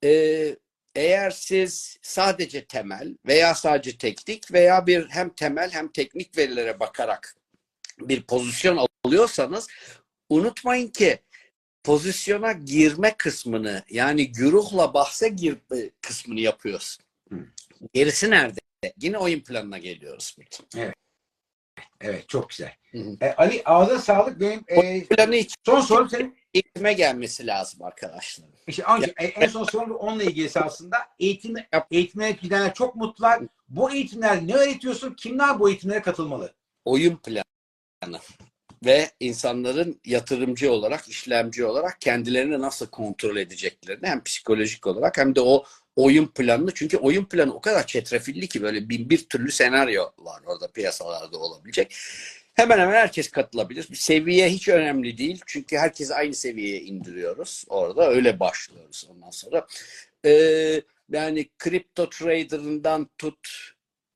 Ee, 0.04 0.56
eğer 0.98 1.32
siz 1.32 1.98
sadece 2.02 2.66
temel 2.66 3.18
veya 3.26 3.56
sadece 3.56 3.98
teknik 3.98 4.54
veya 4.54 4.88
bir 4.88 5.10
hem 5.10 5.30
temel 5.30 5.72
hem 5.72 5.92
teknik 5.92 6.38
verilere 6.38 6.80
bakarak 6.80 7.36
bir 8.00 8.24
pozisyon 8.24 8.88
alıyorsanız 9.06 9.68
unutmayın 10.30 10.88
ki 10.88 11.20
pozisyona 11.84 12.52
girme 12.52 13.14
kısmını 13.18 13.84
yani 13.90 14.32
güruhla 14.32 14.94
bahse 14.94 15.30
girme 15.30 15.90
kısmını 16.02 16.40
yapıyorsun. 16.40 17.06
Hı. 17.32 17.40
Gerisi 17.94 18.30
nerede? 18.30 18.60
Yine 19.02 19.18
oyun 19.18 19.40
planına 19.40 19.78
geliyoruz 19.78 20.36
burada. 20.38 20.94
Evet 22.02 22.30
çok 22.30 22.50
güzel. 22.50 22.76
Hı 22.92 22.98
hı. 22.98 23.18
E, 23.22 23.34
Ali 23.34 23.62
ağzına 23.66 24.00
sağlık. 24.00 24.40
Benim 24.40 24.64
e, 24.68 25.04
Planı 25.04 25.36
için 25.36 25.56
son 25.66 25.82
sorum 25.82 26.10
senin. 26.10 26.38
Eğitime 26.58 26.94
gelmesi 26.94 27.48
lazım 27.48 27.84
arkadaşlar. 27.84 28.48
İşte 28.68 28.84
ancak 28.86 29.22
e, 29.22 29.26
en 29.26 29.48
son 29.48 29.64
sorum 29.64 29.90
da 29.90 29.94
onunla 29.94 30.24
ilgili 30.24 30.50
aslında. 30.56 30.98
Eğitim, 31.20 31.56
eğitimlere 31.92 32.32
gidenler 32.32 32.74
çok 32.74 32.96
mutlular. 32.96 33.44
Bu 33.70 33.92
eğitimler 33.92 34.48
ne 34.48 34.56
öğretiyorsun? 34.56 35.14
Kimler 35.14 35.60
bu 35.60 35.70
eğitimlere 35.70 36.02
katılmalı? 36.02 36.54
oyun 36.88 37.16
planı 37.16 38.20
ve 38.86 39.12
insanların 39.20 40.02
yatırımcı 40.06 40.72
olarak, 40.72 41.10
işlemci 41.10 41.66
olarak 41.66 42.02
kendilerini 42.02 42.62
nasıl 42.62 42.88
kontrol 42.88 43.38
edeceklerini 43.38 44.08
hem 44.08 44.24
psikolojik 44.24 44.88
olarak 44.88 45.18
hem 45.18 45.36
de 45.36 45.42
o 45.42 45.64
oyun 45.96 46.28
planını 46.28 46.74
çünkü 46.74 46.98
oyun 46.98 47.26
planı 47.26 47.54
o 47.54 47.62
kadar 47.62 47.88
çetrefilli 47.88 48.48
ki 48.48 48.62
böyle 48.62 48.90
bin 48.90 49.10
bir 49.10 49.30
türlü 49.30 49.52
senaryo 49.52 50.04
var 50.18 50.42
orada 50.46 50.72
piyasalarda 50.72 51.38
olabilecek. 51.38 51.96
Hemen 52.58 52.80
hemen 52.80 52.94
herkes 52.94 53.32
katılabilir. 53.32 53.88
Seviye 53.94 54.50
hiç 54.50 54.68
önemli 54.68 55.18
değil. 55.18 55.42
Çünkü 55.46 55.78
herkesi 55.78 56.16
aynı 56.16 56.34
seviyeye 56.34 56.82
indiriyoruz. 56.82 57.66
Orada 57.68 58.10
öyle 58.10 58.40
başlıyoruz 58.40 59.08
ondan 59.12 59.30
sonra. 59.30 59.68
Ee, 60.26 60.82
yani 61.10 61.50
kripto 61.58 62.10
trader'ından 62.10 63.10
tut 63.18 63.48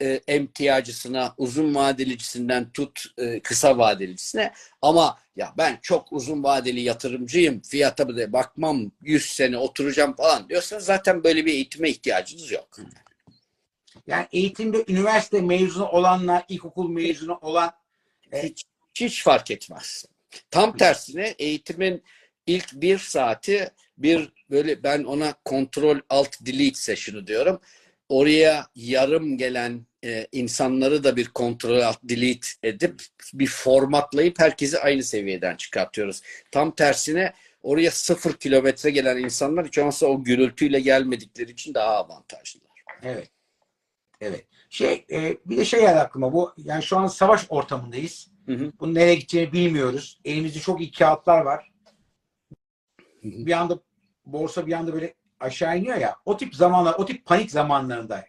e, 0.02 0.22
emtiyacısına, 0.28 1.34
uzun 1.38 1.76
vadelicisinden 1.76 2.72
tut 2.72 3.06
e, 3.18 3.40
kısa 3.40 3.78
vadelicisine 3.78 4.54
ama 4.82 5.20
ya 5.36 5.54
ben 5.58 5.80
çok 5.82 6.14
uzun 6.14 6.44
vadeli 6.44 6.82
yatırımcıyım, 6.82 7.62
fiyata 7.62 8.18
da 8.18 8.34
bakmam, 8.34 8.92
100 9.02 9.26
sene 9.26 9.58
oturacağım 9.58 10.16
falan 10.16 10.50
diyorsanız 10.50 10.86
zaten 10.86 11.24
böyle 11.24 11.46
bir 11.46 11.54
eğitime 11.54 11.90
ihtiyacınız 11.90 12.52
yok. 12.52 12.78
Yani 14.08 14.28
eğitimde 14.32 14.86
üniversite 14.88 15.42
mezunu 15.42 15.88
olanlar, 15.88 16.46
ilkokul 16.50 16.90
mezunu 16.90 17.38
olan 17.42 17.81
Hiç, 18.34 18.64
hiç 18.94 19.24
fark 19.24 19.52
etmez. 19.52 20.06
Tam 20.52 20.78
tersine 20.78 21.36
eğitimin 21.40 22.04
ilk 22.48 22.74
bir 22.74 22.98
saati 22.98 23.70
bir 23.98 24.34
böyle 24.50 24.84
ben 24.84 25.04
ona 25.04 25.34
kontrol 25.46 26.00
alt 26.10 26.30
delete 26.42 26.80
session'ı 26.80 27.28
diyorum. 27.28 27.62
Oraya 28.10 28.68
yarım 28.76 29.38
gelen 29.38 29.86
e, 30.04 30.28
insanları 30.32 31.04
da 31.04 31.16
bir 31.16 31.28
kontrol 31.28 31.82
alt 31.82 32.00
delete 32.04 32.48
edip 32.64 33.02
bir 33.34 33.48
formatlayıp 33.48 34.40
herkesi 34.40 34.80
aynı 34.80 35.04
seviyeden 35.04 35.56
çıkartıyoruz. 35.56 36.22
Tam 36.52 36.76
tersine 36.76 37.34
oraya 37.62 37.92
sıfır 37.92 38.34
kilometre 38.34 38.90
gelen 38.90 39.18
insanlar 39.18 39.68
hiç 39.68 39.78
olmazsa 39.78 40.06
o 40.06 40.24
gürültüyle 40.24 40.80
gelmedikleri 40.80 41.52
için 41.52 41.74
daha 41.74 41.98
avantajlılar. 41.98 42.84
Evet. 43.04 43.30
Evet. 44.22 44.46
Şey 44.72 45.06
e, 45.12 45.38
bir 45.46 45.58
de 45.58 45.66
şey 45.66 45.80
geldi 45.80 46.00
aklıma 46.00 46.34
bu 46.34 46.54
yani 46.58 46.84
şu 46.84 46.98
an 46.98 47.08
savaş 47.08 47.46
ortamındayız. 47.50 48.32
Hı 48.46 48.54
hı. 48.54 48.72
Bunun 48.80 48.96
nereye 48.96 49.16
gideceğini 49.16 49.54
bilmiyoruz. 49.54 50.20
Elimizde 50.26 50.60
çok 50.60 50.82
iyi 50.82 50.92
kağıtlar 50.92 51.42
var. 51.42 51.72
Hı 53.22 53.28
hı. 53.28 53.46
Bir 53.46 53.52
anda 53.52 53.80
borsa 54.26 54.68
bir 54.68 54.74
anda 54.74 54.94
böyle 54.94 55.14
aşağı 55.40 55.78
iniyor 55.78 55.98
ya. 55.98 56.16
O 56.26 56.38
tip 56.38 56.56
zamanlar, 56.56 56.94
o 56.94 57.06
tip 57.06 57.26
panik 57.26 57.52
zamanlarında 57.52 58.26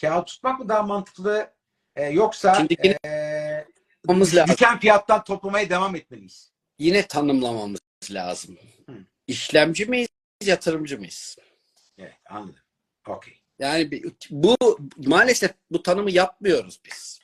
kağıt 0.00 0.26
tutmak 0.26 0.60
mı 0.60 0.68
daha 0.68 0.82
mantıklı 0.82 1.52
e, 1.96 2.06
yoksa 2.06 2.54
Şimdi 2.54 2.76
yine 2.84 2.98
e, 3.06 4.46
düşen 4.48 4.80
fiyattan 4.80 5.24
toplamaya 5.24 5.70
devam 5.70 5.96
etmeliyiz? 5.96 6.52
Yine 6.78 7.06
tanımlamamız 7.06 7.80
lazım. 8.10 8.58
Hı. 8.88 8.96
İşlemci 9.26 9.86
miyiz, 9.86 10.08
yatırımcı 10.44 10.98
mıyız? 10.98 11.36
Evet 11.98 12.16
anladım. 12.30 12.62
Okey. 13.08 13.41
Yani 13.58 14.02
bu 14.30 14.56
maalesef 14.96 15.50
bu 15.70 15.82
tanımı 15.82 16.10
yapmıyoruz 16.10 16.80
biz. 16.84 17.20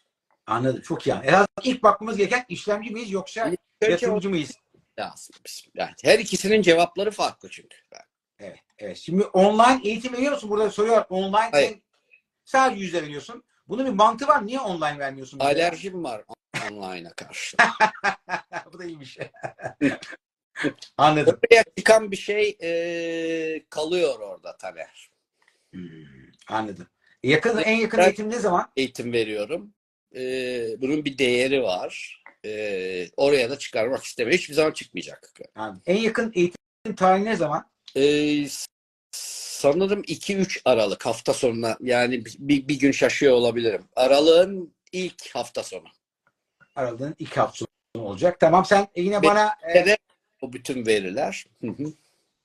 Anladım. 0.46 0.82
Çok 0.82 1.06
iyi. 1.06 1.10
En 1.10 1.32
azından 1.32 1.48
ilk 1.62 1.82
bakmamız 1.82 2.16
gereken 2.16 2.44
işlemci 2.48 2.90
miyiz 2.90 3.10
yoksa 3.10 3.52
o 3.82 3.86
yatırımcı 3.86 4.30
mıyız? 4.30 4.58
lazım. 4.98 5.36
Yani 5.74 5.90
her 6.04 6.18
ikisinin 6.18 6.62
cevapları 6.62 7.10
farklı 7.10 7.48
çünkü. 7.48 7.76
Evet. 8.38 8.58
evet. 8.78 8.96
Şimdi 8.96 9.24
online 9.24 9.80
eğitim 9.84 10.12
veriyor 10.12 10.32
musun? 10.32 10.50
Burada 10.50 10.70
soruyor. 10.70 11.04
Online 11.08 11.48
Hayır. 11.52 11.68
sen 11.68 11.80
sadece 12.44 12.80
yüzde 12.80 13.02
veriyorsun. 13.02 13.44
Bunun 13.68 13.86
bir 13.86 13.90
mantığı 13.90 14.26
var. 14.26 14.46
Niye 14.46 14.60
online 14.60 14.98
vermiyorsun? 14.98 15.38
Alerjim 15.38 16.04
var 16.04 16.24
online'a 16.70 17.12
karşı. 17.12 17.56
Bu 18.72 18.78
da 18.78 18.84
iyiymiş. 18.84 19.18
Anladım. 20.96 21.38
Oraya 21.50 21.64
çıkan 21.76 22.10
bir 22.10 22.16
şey 22.16 22.56
e, 22.62 23.64
kalıyor 23.70 24.20
orada 24.20 24.56
Taner. 24.56 25.10
Hmm, 25.78 25.88
anladım. 26.48 26.86
Yakın, 27.22 27.58
en 27.58 27.76
yakın 27.76 27.98
eğitim 27.98 28.30
ne 28.30 28.38
zaman? 28.38 28.72
Eğitim 28.76 29.12
veriyorum. 29.12 29.74
E, 30.16 30.20
bunun 30.80 31.04
bir 31.04 31.18
değeri 31.18 31.62
var. 31.62 32.22
E, 32.44 33.10
oraya 33.16 33.50
da 33.50 33.58
çıkarmak 33.58 34.04
istemiyorum. 34.04 34.38
Hiçbir 34.38 34.54
zaman 34.54 34.72
çıkmayacak. 34.72 35.32
Anladım. 35.54 35.82
En 35.86 35.96
yakın 35.96 36.32
eğitim 36.34 36.94
tarihi 36.96 37.24
ne 37.24 37.36
zaman? 37.36 37.70
Ee, 37.96 38.46
sanırım 39.12 40.02
2-3 40.02 40.60
Aralık 40.64 41.06
hafta 41.06 41.32
sonuna 41.32 41.76
yani 41.80 42.24
bir, 42.24 42.68
bir 42.68 42.78
gün 42.78 42.92
şaşıyor 42.92 43.32
olabilirim. 43.32 43.84
Aralığın 43.96 44.74
ilk 44.92 45.34
hafta 45.34 45.62
sonu. 45.62 45.84
Aralığın 46.76 47.16
ilk 47.18 47.36
hafta 47.36 47.66
sonu 47.96 48.04
olacak. 48.04 48.40
Tamam 48.40 48.64
sen 48.64 48.88
yine 48.96 49.22
Ve- 49.22 49.26
bana 49.26 49.54
e, 49.62 49.74
Ve 49.74 49.86
de 49.86 49.98
o 50.42 50.52
bütün 50.52 50.86
veriler. 50.86 51.46
Hı 51.60 51.66
hı. 51.70 51.92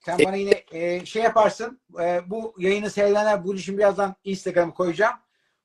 Sen 0.05 0.19
bana 0.25 0.35
yine 0.35 0.63
e, 0.71 1.05
şey 1.05 1.23
yaparsın. 1.23 1.81
E, 2.01 2.21
bu 2.29 2.55
yayını 2.57 2.89
seyredenler 2.89 3.43
bu 3.43 3.55
işin 3.55 3.77
birazdan 3.77 4.15
Instagram'a 4.23 4.73
koyacağım. 4.73 5.15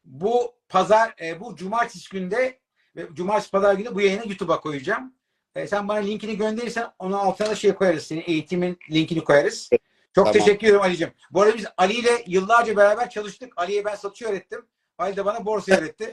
Bu 0.05 0.55
pazar 0.69 1.15
e, 1.21 1.41
bu 1.41 1.57
cumartesi 1.57 2.11
günde 2.11 2.59
ve 2.97 3.07
cumartesi 3.15 3.51
pazar 3.51 3.75
günü 3.75 3.95
bu 3.95 4.01
yayını 4.01 4.29
YouTube'a 4.29 4.61
koyacağım. 4.61 5.15
E, 5.55 5.67
sen 5.67 5.89
bana 5.89 5.99
linkini 5.99 6.37
gönderirsen 6.37 6.91
onun 6.99 7.13
altına 7.13 7.51
da 7.51 7.55
şey 7.55 7.75
koyarız. 7.75 8.07
Senin 8.07 8.25
eğitimin 8.27 8.79
linkini 8.91 9.25
koyarız. 9.25 9.71
Çok 10.15 10.27
Tamam. 10.27 10.33
teşekkür 10.33 10.67
ederim 10.67 10.83
Ali'cim. 10.83 11.11
Bu 11.31 11.43
arada 11.43 11.57
biz 11.57 11.67
Ali 11.77 11.93
ile 11.93 12.25
yıllarca 12.27 12.77
beraber 12.77 13.11
çalıştık. 13.11 13.53
Ali'ye 13.57 13.85
ben 13.85 13.95
satış 13.95 14.23
öğrettim. 14.23 14.67
Ali 14.99 15.17
de 15.17 15.25
bana 15.25 15.47
borsa 15.47 15.75
öğretti. 15.75 16.13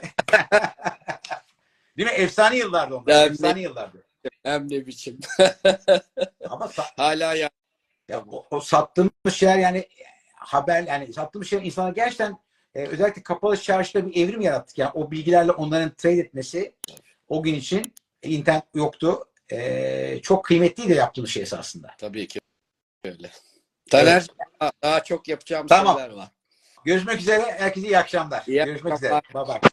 Değil 1.96 2.08
mi? 2.08 2.14
Efsane 2.14 2.56
yıllardı 2.56 2.94
onlar. 2.94 3.30
Efsane 3.30 3.60
yıllardı. 3.60 4.06
Hem 4.42 4.70
de 4.70 4.86
biçim. 4.86 5.18
Ama 6.50 6.70
Hala 6.96 7.34
ya. 7.34 7.50
Ya, 8.08 8.24
o, 8.30 8.46
o 8.50 8.60
sattığımız 8.60 9.10
şeyler 9.30 9.58
yani 9.58 9.88
haber 10.34 10.82
yani 10.82 11.12
sattığımız 11.12 11.48
şeyler 11.48 11.64
insana 11.64 11.90
gerçekten 11.90 12.38
e, 12.74 12.86
özellikle 12.86 13.22
kapalı 13.22 13.56
çarşıda 13.56 14.06
bir 14.06 14.22
evrim 14.22 14.40
yarattık. 14.40 14.78
Yani 14.78 14.90
o 14.94 15.10
bilgilerle 15.10 15.52
onların 15.52 15.90
trade 15.90 16.18
etmesi 16.18 16.74
o 17.28 17.42
gün 17.42 17.54
için 17.54 17.94
internet 18.22 18.64
yoktu. 18.74 19.24
E, 19.52 20.18
çok 20.22 20.44
kıymetliydi 20.44 20.92
yaptığımız 20.92 21.30
şey 21.30 21.42
esasında. 21.42 21.94
Tabii 21.98 22.28
ki 22.28 22.40
öyle. 23.04 23.30
Taner 23.90 24.26
daha, 24.60 24.72
daha 24.82 25.04
çok 25.04 25.28
yapacağım 25.28 25.66
Tamam. 25.66 25.98
şeyler 25.98 26.10
var. 26.10 26.28
Görüşmek 26.84 27.20
üzere. 27.20 27.42
Herkese 27.58 27.86
iyi 27.86 27.98
akşamlar. 27.98 28.44
İyi 28.46 28.64
Görüşmek 28.64 28.92
akşamlar. 28.92 29.22
üzere. 29.30 29.46
Bye 29.46 29.54
bye. 29.54 29.70